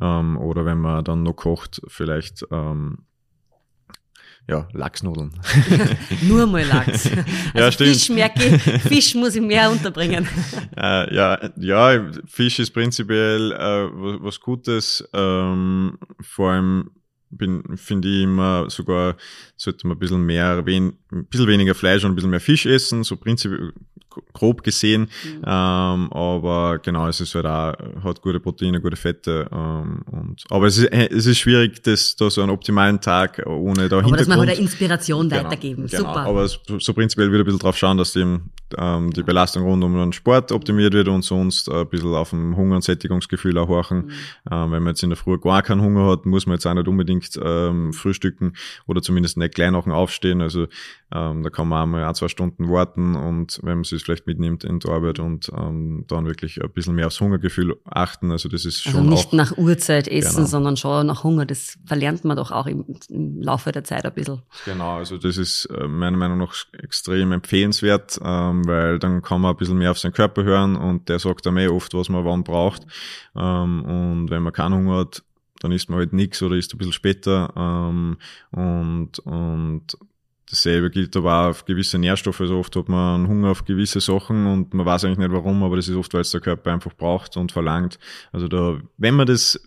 Ähm, 0.00 0.36
oder 0.36 0.64
wenn 0.64 0.78
man 0.78 1.04
dann 1.04 1.22
noch 1.22 1.34
kocht, 1.34 1.80
vielleicht 1.88 2.44
ähm, 2.50 2.98
ja, 4.48 4.66
Lachsnudeln. 4.72 5.30
Nur 6.22 6.46
mal 6.46 6.64
Lachs. 6.64 7.10
Also 7.54 7.58
ja, 7.58 7.72
stimmt. 7.72 7.90
Fisch 7.90 8.08
merke 8.10 8.58
Fisch 8.88 9.14
muss 9.14 9.34
ich 9.34 9.42
mehr 9.42 9.70
unterbringen. 9.70 10.26
äh, 10.76 11.14
ja, 11.14 11.50
ja, 11.56 12.10
Fisch 12.26 12.58
ist 12.58 12.70
prinzipiell 12.70 13.52
äh, 13.52 13.90
was, 13.92 14.22
was 14.22 14.40
Gutes, 14.40 15.08
ähm, 15.12 15.98
vor 16.20 16.52
allem 16.52 16.90
bin, 17.30 17.76
finde 17.76 18.08
ich 18.08 18.22
immer 18.22 18.70
sogar, 18.70 19.16
sollte 19.56 19.86
man 19.86 19.96
ein 19.96 20.00
bisschen 20.00 20.24
mehr, 20.24 20.64
wen, 20.64 20.94
ein 21.12 21.26
bisschen 21.26 21.46
weniger 21.46 21.74
Fleisch 21.74 22.04
und 22.04 22.12
ein 22.12 22.14
bisschen 22.14 22.30
mehr 22.30 22.40
Fisch 22.40 22.64
essen, 22.64 23.04
so 23.04 23.16
prinzipiell 23.16 23.72
grob 24.32 24.62
gesehen. 24.62 25.02
Mhm. 25.02 25.42
Ähm, 25.44 26.12
aber 26.12 26.78
genau, 26.82 27.08
es 27.08 27.20
ist 27.20 27.34
halt 27.34 27.46
auch, 27.46 27.74
hat 28.04 28.22
gute 28.22 28.40
Proteine, 28.40 28.80
gute 28.80 28.96
Fette. 28.96 29.48
Ähm, 29.52 30.02
und, 30.10 30.44
aber 30.50 30.66
es 30.66 30.78
ist, 30.78 30.92
es 30.92 31.26
ist 31.26 31.38
schwierig, 31.38 31.82
das, 31.82 32.16
da 32.16 32.30
so 32.30 32.42
einen 32.42 32.50
optimalen 32.50 33.00
Tag 33.00 33.42
ohne 33.46 33.88
da 33.88 33.98
Aber 33.98 34.16
dass 34.16 34.26
man 34.26 34.38
halt 34.38 34.50
eine 34.50 34.58
Inspiration 34.58 35.28
genau, 35.28 35.44
weitergeben. 35.44 35.86
Genau. 35.86 35.98
Super. 35.98 36.20
Aber 36.26 36.48
so, 36.48 36.78
so 36.78 36.94
prinzipiell 36.94 37.30
wieder 37.30 37.40
ein 37.40 37.44
bisschen 37.44 37.60
drauf 37.60 37.76
schauen, 37.76 37.98
dass 37.98 38.14
eben, 38.16 38.50
ähm, 38.76 39.12
die 39.12 39.22
Belastung 39.22 39.62
rund 39.62 39.82
um 39.84 39.94
den 39.94 40.12
Sport 40.12 40.52
optimiert 40.52 40.92
wird 40.92 41.08
und 41.08 41.22
sonst 41.22 41.70
ein 41.70 41.88
bisschen 41.88 42.14
auf 42.14 42.30
dem 42.30 42.56
Hunger- 42.56 42.76
und 42.76 42.84
Sättigungsgefühl 42.84 43.56
auch 43.58 43.68
horchen. 43.68 44.06
Mhm. 44.06 44.10
Ähm, 44.50 44.72
wenn 44.72 44.82
man 44.82 44.88
jetzt 44.88 45.02
in 45.02 45.10
der 45.10 45.16
Früh 45.16 45.38
gar 45.38 45.62
keinen 45.62 45.82
Hunger 45.82 46.06
hat, 46.06 46.26
muss 46.26 46.46
man 46.46 46.56
jetzt 46.56 46.66
auch 46.66 46.74
nicht 46.74 46.88
unbedingt 46.88 47.38
ähm, 47.42 47.92
frühstücken 47.92 48.54
oder 48.86 49.02
zumindest 49.02 49.36
nicht 49.36 49.54
gleich 49.54 49.70
nach 49.70 49.84
dem 49.84 49.92
Aufstehen. 49.92 50.40
Also 50.40 50.66
ähm, 51.12 51.42
da 51.42 51.50
kann 51.50 51.68
man 51.68 51.84
einmal 51.84 52.04
ein, 52.04 52.14
zwei 52.14 52.28
Stunden 52.28 52.68
warten 52.68 53.16
und 53.16 53.60
wenn 53.62 53.78
man 53.78 53.84
sich 53.84 53.97
vielleicht 54.02 54.26
mitnimmt 54.26 54.64
in 54.64 54.78
die 54.78 54.88
Arbeit 54.88 55.18
und 55.18 55.50
ähm, 55.56 56.04
dann 56.08 56.26
wirklich 56.26 56.62
ein 56.62 56.70
bisschen 56.70 56.94
mehr 56.94 57.06
aufs 57.06 57.20
Hungergefühl 57.20 57.76
achten. 57.84 58.30
Also 58.30 58.48
das 58.48 58.64
ist 58.64 58.86
also 58.86 58.98
schon. 58.98 59.08
Also 59.08 59.10
nicht 59.10 59.28
auch, 59.28 59.32
nach 59.32 59.58
Uhrzeit 59.58 60.08
essen, 60.08 60.36
genau. 60.36 60.46
sondern 60.46 60.76
schon 60.76 61.06
nach 61.06 61.24
Hunger. 61.24 61.46
Das 61.46 61.78
verlernt 61.86 62.24
man 62.24 62.36
doch 62.36 62.50
auch 62.50 62.66
im, 62.66 62.84
im, 63.08 63.42
Laufe 63.42 63.72
der 63.72 63.84
Zeit 63.84 64.04
ein 64.04 64.14
bisschen. 64.14 64.42
Genau, 64.64 64.96
also 64.96 65.18
das 65.18 65.36
ist 65.36 65.66
äh, 65.66 65.86
meiner 65.86 66.16
Meinung 66.16 66.38
nach 66.38 66.54
extrem 66.72 67.32
empfehlenswert, 67.32 68.18
ähm, 68.22 68.66
weil 68.66 68.98
dann 68.98 69.22
kann 69.22 69.40
man 69.40 69.52
ein 69.52 69.56
bisschen 69.56 69.78
mehr 69.78 69.90
auf 69.90 69.98
seinen 69.98 70.12
Körper 70.12 70.44
hören 70.44 70.76
und 70.76 71.08
der 71.08 71.18
sagt 71.18 71.46
einem 71.46 71.58
eh 71.58 71.68
oft, 71.68 71.94
was 71.94 72.08
man 72.08 72.24
wann 72.24 72.44
braucht. 72.44 72.86
Ähm, 73.36 73.84
und 73.84 74.30
wenn 74.30 74.42
man 74.42 74.52
keinen 74.52 74.74
Hunger 74.74 74.98
hat, 74.98 75.22
dann 75.60 75.72
isst 75.72 75.88
man 75.88 75.98
halt 75.98 76.12
nichts 76.12 76.42
oder 76.42 76.56
isst 76.56 76.74
ein 76.74 76.78
bisschen 76.78 76.92
später. 76.92 77.52
Ähm, 77.56 78.16
und, 78.50 79.18
und 79.20 79.98
Dasselbe 80.50 80.90
gilt 80.90 81.14
aber 81.16 81.42
auch 81.42 81.50
auf 81.50 81.64
gewisse 81.64 81.98
Nährstoffe. 81.98 82.40
Also 82.40 82.58
oft 82.58 82.74
hat 82.74 82.88
man 82.88 83.28
Hunger 83.28 83.50
auf 83.50 83.64
gewisse 83.64 84.00
Sachen 84.00 84.46
und 84.46 84.72
man 84.72 84.86
weiß 84.86 85.04
eigentlich 85.04 85.18
nicht 85.18 85.32
warum, 85.32 85.62
aber 85.62 85.76
das 85.76 85.88
ist 85.88 85.96
oft, 85.96 86.12
weil 86.14 86.22
es 86.22 86.30
der 86.30 86.40
Körper 86.40 86.72
einfach 86.72 86.94
braucht 86.94 87.36
und 87.36 87.52
verlangt. 87.52 87.98
Also 88.32 88.48
da, 88.48 88.80
wenn 88.96 89.14
man 89.14 89.26
das 89.26 89.60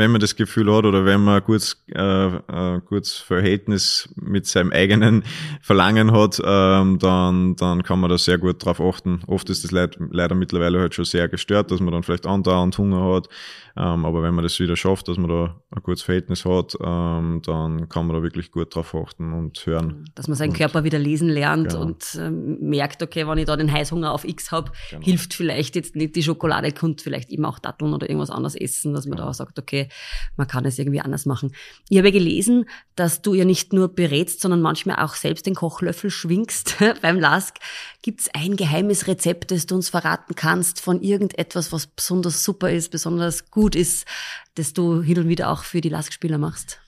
wenn 0.00 0.10
man 0.10 0.20
das 0.20 0.34
Gefühl 0.34 0.74
hat 0.74 0.86
oder 0.86 1.04
wenn 1.04 1.20
man 1.20 1.36
ein 1.36 1.44
gutes, 1.44 1.84
äh, 1.88 2.00
ein 2.00 2.82
gutes 2.86 3.18
Verhältnis 3.18 4.08
mit 4.16 4.46
seinem 4.46 4.72
eigenen 4.72 5.24
Verlangen 5.60 6.10
hat, 6.12 6.40
ähm, 6.42 6.98
dann, 6.98 7.54
dann 7.56 7.82
kann 7.82 8.00
man 8.00 8.08
da 8.08 8.16
sehr 8.16 8.38
gut 8.38 8.64
drauf 8.64 8.80
achten. 8.80 9.20
Oft 9.26 9.50
ist 9.50 9.62
das 9.62 9.72
leider 9.72 10.34
mittlerweile 10.34 10.80
halt 10.80 10.94
schon 10.94 11.04
sehr 11.04 11.28
gestört, 11.28 11.70
dass 11.70 11.80
man 11.80 11.92
dann 11.92 12.02
vielleicht 12.02 12.26
andauernd 12.26 12.78
Hunger 12.78 13.14
hat. 13.14 13.28
Ähm, 13.76 14.04
aber 14.04 14.22
wenn 14.22 14.34
man 14.34 14.42
das 14.42 14.58
wieder 14.58 14.76
schafft, 14.76 15.08
dass 15.08 15.16
man 15.16 15.30
da 15.30 15.60
ein 15.70 15.82
gutes 15.82 16.02
Verhältnis 16.02 16.44
hat, 16.44 16.76
ähm, 16.82 17.40
dann 17.44 17.88
kann 17.88 18.06
man 18.06 18.16
da 18.16 18.22
wirklich 18.22 18.50
gut 18.50 18.74
drauf 18.74 18.94
achten 18.94 19.32
und 19.32 19.64
hören. 19.64 20.06
Dass 20.14 20.28
man 20.28 20.36
seinen 20.36 20.50
und, 20.50 20.56
Körper 20.56 20.82
wieder 20.82 20.98
lesen 20.98 21.28
lernt 21.28 21.70
genau. 21.70 21.82
und 21.82 22.18
ähm, 22.18 22.58
merkt, 22.60 23.02
okay, 23.02 23.28
wenn 23.28 23.38
ich 23.38 23.44
da 23.44 23.56
den 23.56 23.70
Heißhunger 23.70 24.12
auf 24.12 24.24
X 24.24 24.50
habe, 24.50 24.72
genau. 24.90 25.04
hilft 25.04 25.34
vielleicht 25.34 25.76
jetzt 25.76 25.94
nicht 25.94 26.16
die 26.16 26.22
Schokolade, 26.22 26.72
könnte 26.72 27.04
vielleicht 27.04 27.30
eben 27.30 27.44
auch 27.44 27.58
Datteln 27.58 27.92
oder 27.92 28.08
irgendwas 28.08 28.30
anderes 28.30 28.56
essen, 28.56 28.94
dass 28.94 29.06
man 29.06 29.16
genau. 29.16 29.28
da 29.28 29.34
sagt, 29.34 29.58
okay, 29.58 29.88
man 30.36 30.46
kann 30.46 30.64
es 30.64 30.78
irgendwie 30.78 31.00
anders 31.00 31.26
machen. 31.26 31.52
Ich 31.88 31.98
habe 31.98 32.12
gelesen, 32.12 32.66
dass 32.96 33.22
du 33.22 33.34
ja 33.34 33.44
nicht 33.44 33.72
nur 33.72 33.94
berätst, 33.94 34.40
sondern 34.40 34.60
manchmal 34.60 35.04
auch 35.04 35.14
selbst 35.14 35.46
den 35.46 35.54
Kochlöffel 35.54 36.10
schwingst 36.10 36.76
beim 37.02 37.18
Lask. 37.18 37.56
Gibt 38.02 38.20
es 38.20 38.30
ein 38.34 38.56
geheimes 38.56 39.06
Rezept, 39.06 39.50
das 39.50 39.66
du 39.66 39.74
uns 39.76 39.88
verraten 39.88 40.34
kannst 40.34 40.80
von 40.80 41.02
irgendetwas, 41.02 41.72
was 41.72 41.86
besonders 41.86 42.44
super 42.44 42.70
ist, 42.70 42.90
besonders 42.90 43.50
gut 43.50 43.74
ist, 43.74 44.06
das 44.54 44.72
du 44.72 45.02
hin 45.02 45.18
und 45.18 45.28
wieder 45.28 45.50
auch 45.50 45.64
für 45.64 45.80
die 45.80 45.88
Lask-Spieler 45.88 46.38
machst? 46.38 46.80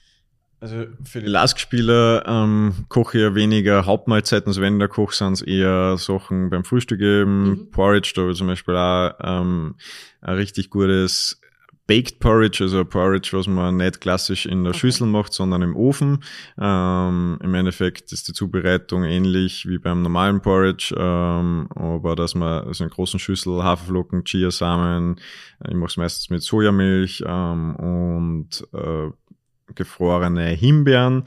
Also 0.63 0.85
für 1.03 1.19
die 1.19 1.27
Lask-Spieler 1.27 2.23
ähm, 2.25 2.85
koche 2.87 3.17
ich 3.17 3.23
ja 3.23 3.35
weniger 3.35 3.85
Hauptmahlzeiten, 3.85 4.47
also 4.47 4.61
wenn 4.61 4.79
der 4.79 4.87
Koch 4.87 5.11
sind 5.11 5.33
es 5.33 5.41
eher 5.41 5.97
Sachen 5.97 6.49
beim 6.49 6.63
Frühstück 6.63 7.01
eben, 7.01 7.49
mhm. 7.49 7.69
Porridge, 7.69 8.13
da 8.15 8.21
habe 8.21 8.31
ich 8.31 8.37
zum 8.37 8.47
Beispiel 8.47 8.77
auch 8.77 9.11
ähm, 9.21 9.75
ein 10.21 10.35
richtig 10.35 10.69
gutes 10.69 11.41
Baked 11.85 12.19
Porridge, 12.21 12.63
also 12.63 12.85
Porridge, 12.85 13.31
was 13.33 13.45
man 13.45 13.75
nicht 13.75 13.99
klassisch 13.99 14.45
in 14.45 14.63
der 14.63 14.71
okay. 14.71 14.79
Schüssel 14.79 15.05
macht, 15.05 15.33
sondern 15.33 15.61
im 15.61 15.75
Ofen. 15.75 16.23
Ähm, 16.57 17.37
Im 17.43 17.53
Endeffekt 17.53 18.13
ist 18.13 18.27
die 18.29 18.33
Zubereitung 18.33 19.03
ähnlich 19.03 19.67
wie 19.67 19.79
beim 19.79 20.01
normalen 20.01 20.41
Porridge, 20.41 20.95
ähm, 20.97 21.67
aber 21.75 22.15
dass 22.15 22.35
man 22.35 22.65
also 22.65 22.85
in 22.85 22.89
großen 22.89 23.19
Schüssel 23.19 23.63
Haferflocken, 23.63 24.23
Chiasamen, 24.23 25.19
ich 25.67 25.75
mache 25.75 25.89
es 25.89 25.97
meistens 25.97 26.29
mit 26.29 26.41
Sojamilch 26.41 27.23
ähm, 27.27 27.75
und 27.75 28.65
äh, 28.73 29.11
gefrorene 29.75 30.47
Himbeeren 30.51 31.25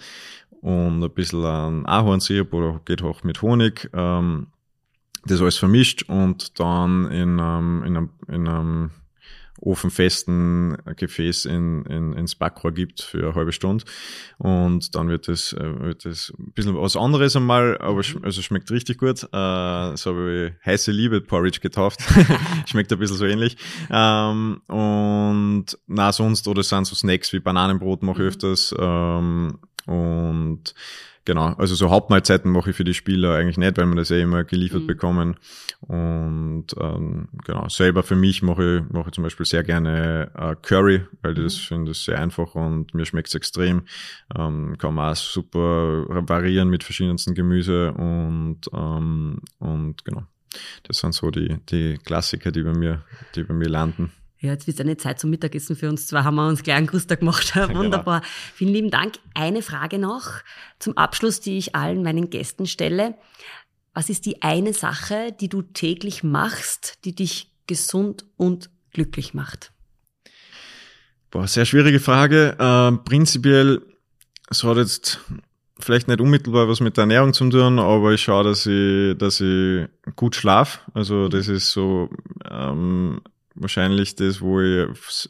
und 0.62 1.05
ein 1.05 1.11
bisschen 1.11 1.45
an 1.45 1.85
Ahornsirup 1.85 2.55
oder 2.55 2.81
geht 2.87 3.03
auch 3.03 3.25
mit 3.25 3.42
Honig. 3.42 3.90
Ähm, 3.92 4.47
das 5.27 5.40
alles 5.40 5.59
vermischt 5.59 6.05
und 6.09 6.59
dann 6.61 7.11
in, 7.11 7.38
in 7.38 7.40
einem, 7.40 8.11
in 8.29 8.49
einem 8.49 8.90
ofenfesten 9.61 10.77
Gefäß 10.97 11.47
in, 11.47 11.85
in, 11.87 12.12
ins 12.12 12.35
Backrohr 12.35 12.73
gibt 12.73 13.03
für 13.03 13.19
eine 13.19 13.35
halbe 13.35 13.53
Stunde. 13.53 13.85
Und 14.38 14.95
dann 14.95 15.09
wird 15.09 15.29
es, 15.29 15.53
äh, 15.53 15.81
wird 15.81 16.07
es 16.07 16.33
ein 16.38 16.53
bisschen 16.53 16.77
was 16.77 16.97
anderes 16.97 17.37
einmal, 17.37 17.79
aber 17.79 18.03
sch 18.03 18.16
also 18.23 18.42
schmeckt 18.42 18.71
richtig 18.71 18.99
gut. 18.99 19.23
Äh, 19.23 19.97
so 19.97 20.11
habe 20.11 20.53
ich 20.61 20.66
heiße 20.66 20.92
Liebe 20.92 21.21
Porridge 21.21 21.61
getauft. 21.61 22.01
schmeckt 22.66 22.92
ein 22.92 22.99
bisschen 22.99 23.16
so 23.16 23.27
ähnlich. 23.27 23.57
Ähm, 23.90 24.61
und 24.69 25.66
na 25.87 26.12
sonst, 26.12 26.47
oder 26.49 26.62
sind 26.62 26.87
so 26.87 26.95
Snacks 26.95 27.33
wie 27.33 27.40
Bananenbrot 27.40 28.03
mache 28.03 28.19
ich 28.19 28.23
mhm. 28.23 28.29
öfters. 28.29 28.75
Ähm, 28.79 29.59
und 29.87 30.75
genau, 31.27 31.49
also 31.59 31.75
so 31.75 31.91
Hauptmahlzeiten 31.91 32.51
mache 32.51 32.71
ich 32.71 32.77
für 32.77 32.85
die 32.85 32.95
Spieler 32.95 33.35
eigentlich 33.35 33.59
nicht, 33.59 33.77
weil 33.77 33.85
wir 33.87 33.97
das 33.97 34.09
ja 34.09 34.17
immer 34.17 34.45
geliefert 34.45 34.83
Mhm. 34.83 34.87
bekommen. 34.87 35.37
Und 35.81 36.67
ähm, 36.81 37.29
genau, 37.45 37.69
selber 37.69 38.03
für 38.03 38.17
mich 38.17 38.43
mache 38.43 38.79
ich, 38.79 38.93
mache 38.93 39.09
ich 39.09 39.15
zum 39.15 39.25
Beispiel 39.25 39.45
sehr 39.45 39.62
gerne 39.62 40.31
äh, 40.35 40.57
Curry, 40.62 41.03
weil 41.21 41.37
ich 41.37 41.45
das 41.45 41.57
finde 41.57 41.91
das 41.91 42.05
sehr 42.05 42.19
einfach 42.19 42.55
und 42.55 42.95
mir 42.95 43.05
schmeckt 43.05 43.29
es 43.29 43.35
extrem. 43.35 43.83
Ähm, 44.35 44.77
kann 44.79 44.95
man 44.95 45.12
auch 45.12 45.17
super 45.17 46.07
variieren 46.09 46.71
mit 46.71 46.83
verschiedensten 46.83 47.35
Gemüse 47.35 47.93
und, 47.93 48.61
ähm, 48.73 49.41
und 49.59 50.05
genau. 50.07 50.23
Das 50.85 50.99
sind 51.01 51.12
so 51.12 51.31
die, 51.31 51.59
die 51.69 51.99
Klassiker, 51.99 52.51
die 52.51 52.62
bei 52.62 52.73
mir, 52.73 53.03
die 53.35 53.43
bei 53.43 53.53
mir 53.53 53.69
landen. 53.69 54.12
Ja, 54.46 54.52
jetzt 54.52 54.68
wird 54.68 54.80
eine 54.80 54.96
Zeit 54.96 55.18
zum 55.18 55.30
Mittagessen 55.30 55.74
für 55.74 55.88
uns. 55.88 56.06
Zwar 56.06 56.22
haben 56.22 56.37
wir 56.37 56.46
uns 56.46 56.62
gleich 56.62 56.76
einen 56.76 56.87
Gruß 56.87 57.09
da 57.09 57.16
gemacht. 57.16 57.56
Wunderbar. 57.74 58.22
Vielen 58.54 58.72
lieben 58.72 58.90
Dank. 58.90 59.14
Eine 59.35 59.61
Frage 59.61 59.98
noch 59.98 60.30
zum 60.78 60.96
Abschluss, 60.96 61.40
die 61.40 61.59
ich 61.59 61.74
allen 61.74 62.04
meinen 62.04 62.30
Gästen 62.30 62.66
stelle. 62.66 63.16
Was 63.92 64.09
ist 64.09 64.24
die 64.24 64.42
eine 64.42 64.72
Sache, 64.72 65.35
die 65.40 65.48
du 65.48 65.62
täglich 65.62 66.22
machst, 66.22 67.04
die 67.04 67.12
dich 67.12 67.50
gesund 67.66 68.24
und 68.37 68.70
glücklich 68.92 69.35
macht? 69.35 69.72
Boah, 71.32 71.48
sehr 71.48 71.64
schwierige 71.64 71.98
Frage. 71.98 72.56
Ähm, 72.61 73.02
prinzipiell, 73.02 73.82
es 74.48 74.62
hat 74.62 74.76
jetzt 74.76 75.18
vielleicht 75.80 76.06
nicht 76.06 76.20
unmittelbar 76.20 76.68
was 76.68 76.78
mit 76.78 76.96
der 76.96 77.02
Ernährung 77.02 77.32
zu 77.32 77.50
tun, 77.50 77.80
aber 77.80 78.12
ich 78.12 78.22
schaue, 78.22 78.44
dass 78.44 78.64
ich, 78.66 79.18
dass 79.18 79.40
ich 79.40 79.88
gut 80.14 80.37
schlaf. 80.37 80.82
Also 80.94 81.26
das 81.28 81.48
ist 81.48 81.72
so 81.72 82.11
ähm, 82.48 83.22
wahrscheinlich 83.57 84.14
das, 84.16 84.40
wo 84.40 84.61
ich 84.61 84.88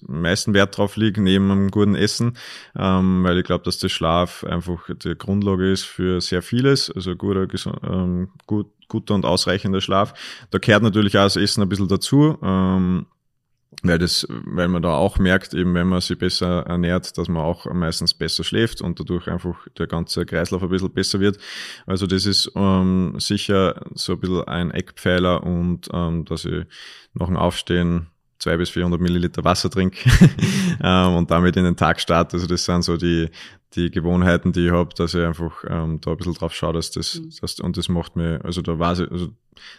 am 0.08 0.20
meisten 0.22 0.54
Wert 0.54 0.76
drauf 0.76 0.96
liege, 0.96 1.20
neben 1.22 1.50
einem 1.50 1.70
guten 1.70 1.94
Essen, 1.94 2.36
ähm, 2.76 3.24
weil 3.24 3.38
ich 3.38 3.44
glaube, 3.44 3.64
dass 3.64 3.78
der 3.78 3.88
Schlaf 3.88 4.44
einfach 4.44 4.88
die 5.02 5.16
Grundlage 5.16 5.70
ist 5.70 5.84
für 5.84 6.20
sehr 6.20 6.42
vieles, 6.42 6.90
also 6.90 7.16
guter, 7.16 7.46
ähm, 7.82 8.28
gut, 8.46 8.68
guter 8.88 9.14
und 9.14 9.24
ausreichender 9.24 9.80
Schlaf. 9.80 10.14
Da 10.50 10.58
gehört 10.58 10.82
natürlich 10.82 11.16
auch 11.16 11.24
das 11.24 11.36
Essen 11.36 11.62
ein 11.62 11.68
bisschen 11.68 11.88
dazu. 11.88 12.38
Ähm, 12.42 13.06
weil 13.82 13.98
das, 13.98 14.26
weil 14.28 14.68
man 14.68 14.82
da 14.82 14.94
auch 14.94 15.18
merkt, 15.18 15.54
eben 15.54 15.74
wenn 15.74 15.88
man 15.88 16.00
sich 16.00 16.18
besser 16.18 16.62
ernährt, 16.66 17.16
dass 17.18 17.28
man 17.28 17.42
auch 17.42 17.66
meistens 17.72 18.14
besser 18.14 18.44
schläft 18.44 18.80
und 18.80 18.98
dadurch 18.98 19.28
einfach 19.28 19.66
der 19.78 19.86
ganze 19.86 20.24
Kreislauf 20.24 20.62
ein 20.62 20.68
bisschen 20.68 20.92
besser 20.92 21.20
wird. 21.20 21.38
Also 21.86 22.06
das 22.06 22.26
ist 22.26 22.50
ähm, 22.54 23.14
sicher 23.18 23.84
so 23.94 24.12
ein 24.12 24.20
bisschen 24.20 24.44
ein 24.44 24.70
Eckpfeiler 24.70 25.42
und 25.42 25.88
ähm, 25.92 26.24
dass 26.24 26.44
ich 26.44 26.64
nach 27.14 27.26
dem 27.26 27.36
Aufstehen 27.36 28.08
zwei 28.46 28.56
bis 28.56 28.70
400 28.70 29.00
Milliliter 29.00 29.42
Wasser 29.42 29.68
trinke 29.68 30.08
ähm, 30.80 31.14
und 31.16 31.30
damit 31.32 31.56
in 31.56 31.64
den 31.64 31.76
Tag 31.76 32.00
starte. 32.00 32.36
Also 32.36 32.46
das 32.46 32.64
sind 32.64 32.82
so 32.82 32.96
die, 32.96 33.28
die 33.74 33.90
Gewohnheiten, 33.90 34.52
die 34.52 34.66
ich 34.66 34.72
habe, 34.72 34.94
dass 34.94 35.14
ich 35.14 35.24
einfach 35.24 35.64
ähm, 35.68 36.00
da 36.00 36.12
ein 36.12 36.16
bisschen 36.16 36.34
drauf 36.34 36.54
schaue, 36.54 36.74
dass 36.74 36.92
das, 36.92 37.16
Mhm. 37.16 37.30
das 37.40 37.58
und 37.58 37.76
das 37.76 37.88
macht 37.88 38.14
mir, 38.14 38.40
also 38.44 38.62
da 38.62 38.78
weiß 38.78 39.00
ich, 39.00 39.10
also 39.10 39.30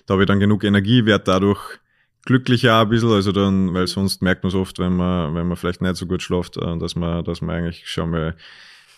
da 0.06 0.14
habe 0.14 0.24
ich 0.24 0.28
dann 0.28 0.42
genug 0.42 0.66
Energie, 0.66 1.06
werde 1.06 1.24
dadurch 1.24 1.80
glücklicher 2.26 2.82
ein 2.82 2.90
bisschen, 2.90 3.12
also 3.12 3.32
dann, 3.32 3.74
weil 3.74 3.88
sonst 3.88 4.22
merkt 4.22 4.44
man 4.44 4.50
es 4.50 4.56
oft, 4.56 4.80
wenn 4.80 4.98
man, 4.98 5.34
wenn 5.34 5.48
man 5.48 5.56
vielleicht 5.56 5.82
nicht 5.82 5.96
so 5.96 6.06
gut 6.06 6.22
schläft, 6.22 6.58
äh, 6.58 6.78
dass 6.78 6.98
man, 6.98 7.24
dass 7.24 7.40
man 7.40 7.56
eigentlich 7.56 7.90
schon 7.90 8.10
mal 8.10 8.36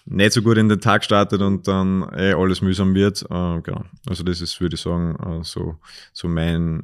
nicht 0.06 0.34
so 0.34 0.42
gut 0.42 0.58
in 0.58 0.68
den 0.68 0.82
Tag 0.82 1.04
startet 1.04 1.42
und 1.42 1.68
dann 1.68 2.10
eh 2.16 2.34
alles 2.34 2.62
mühsam 2.62 2.96
wird. 2.96 3.22
Äh, 3.30 3.62
genau. 3.62 3.84
Also 4.08 4.24
das 4.24 4.42
ist, 4.42 4.60
würde 4.60 4.74
ich 4.74 4.82
sagen, 4.82 5.16
äh, 5.24 5.44
so, 5.44 5.78
so 6.12 6.28
mein, 6.28 6.84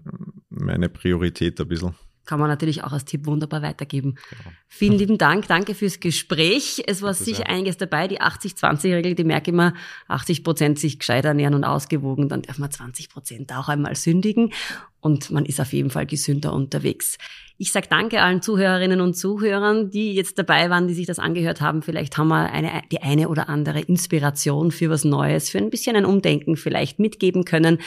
meine 0.49 0.89
Priorität 0.89 1.59
ein 1.59 1.67
bisschen. 1.67 1.95
Kann 2.25 2.39
man 2.39 2.49
natürlich 2.49 2.83
auch 2.83 2.91
als 2.91 3.05
Tipp 3.05 3.25
wunderbar 3.25 3.61
weitergeben. 3.61 4.15
Genau. 4.29 4.55
Vielen 4.67 4.97
lieben 4.97 5.17
Dank. 5.17 5.47
Danke 5.47 5.75
fürs 5.75 5.99
Gespräch. 5.99 6.83
Es 6.87 7.01
war 7.01 7.13
sicher 7.13 7.37
sehr. 7.37 7.49
einiges 7.49 7.77
dabei. 7.77 8.07
Die 8.07 8.19
80-20-Regel, 8.19 9.15
die 9.15 9.23
merke 9.23 9.51
ich 9.51 9.53
immer, 9.53 9.73
80 10.07 10.43
Prozent 10.43 10.79
sich 10.79 10.99
gescheit 10.99 11.25
ernähren 11.25 11.53
und 11.53 11.63
ausgewogen. 11.63 12.29
Dann 12.29 12.41
darf 12.41 12.57
man 12.57 12.71
20 12.71 13.09
Prozent 13.09 13.53
auch 13.53 13.69
einmal 13.69 13.95
sündigen. 13.95 14.51
Und 14.99 15.29
man 15.29 15.45
ist 15.45 15.61
auf 15.61 15.71
jeden 15.71 15.91
Fall 15.91 16.07
gesünder 16.07 16.51
unterwegs. 16.51 17.17
Ich 17.57 17.71
sage 17.71 17.87
danke 17.89 18.21
allen 18.21 18.41
Zuhörerinnen 18.41 18.99
und 18.99 19.15
Zuhörern, 19.15 19.89
die 19.89 20.13
jetzt 20.13 20.37
dabei 20.37 20.69
waren, 20.69 20.87
die 20.87 20.93
sich 20.93 21.05
das 21.05 21.19
angehört 21.19 21.61
haben. 21.61 21.83
Vielleicht 21.83 22.17
haben 22.17 22.27
wir 22.27 22.51
eine, 22.51 22.81
die 22.91 23.01
eine 23.01 23.29
oder 23.29 23.47
andere 23.47 23.79
Inspiration 23.79 24.71
für 24.71 24.89
was 24.89 25.05
Neues, 25.05 25.49
für 25.49 25.59
ein 25.59 25.69
bisschen 25.69 25.95
ein 25.95 26.05
Umdenken 26.05 26.57
vielleicht 26.57 26.99
mitgeben 26.99 27.45
können. 27.45 27.77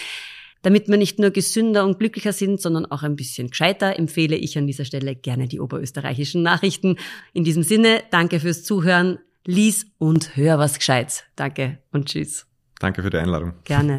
Damit 0.63 0.89
wir 0.89 0.97
nicht 0.97 1.19
nur 1.19 1.31
gesünder 1.31 1.85
und 1.85 1.99
glücklicher 1.99 2.33
sind, 2.33 2.61
sondern 2.61 2.87
auch 2.87 3.03
ein 3.03 3.17
bisschen 3.17 3.51
gescheiter, 3.51 3.99
empfehle 3.99 4.37
ich 4.37 4.59
an 4.59 4.67
dieser 4.67 4.85
Stelle 4.85 5.15
gerne 5.15 5.49
die 5.49 5.61
oberösterreichischen 5.61 6.43
Nachrichten. 6.43 6.97
In 7.33 7.45
diesem 7.45 7.63
Sinne, 7.63 8.03
danke 8.11 8.41
fürs 8.41 8.65
Zuhören. 8.65 9.19
Lies 9.45 9.87
und 9.99 10.37
hör 10.37 10.59
was 10.59 10.79
Gescheites. 10.79 11.25
Danke 11.37 11.79
und 11.93 12.07
tschüss. 12.07 12.47
Danke 12.81 13.03
für 13.03 13.11
die 13.11 13.19
Einladung. 13.19 13.55
Gerne. 13.65 13.97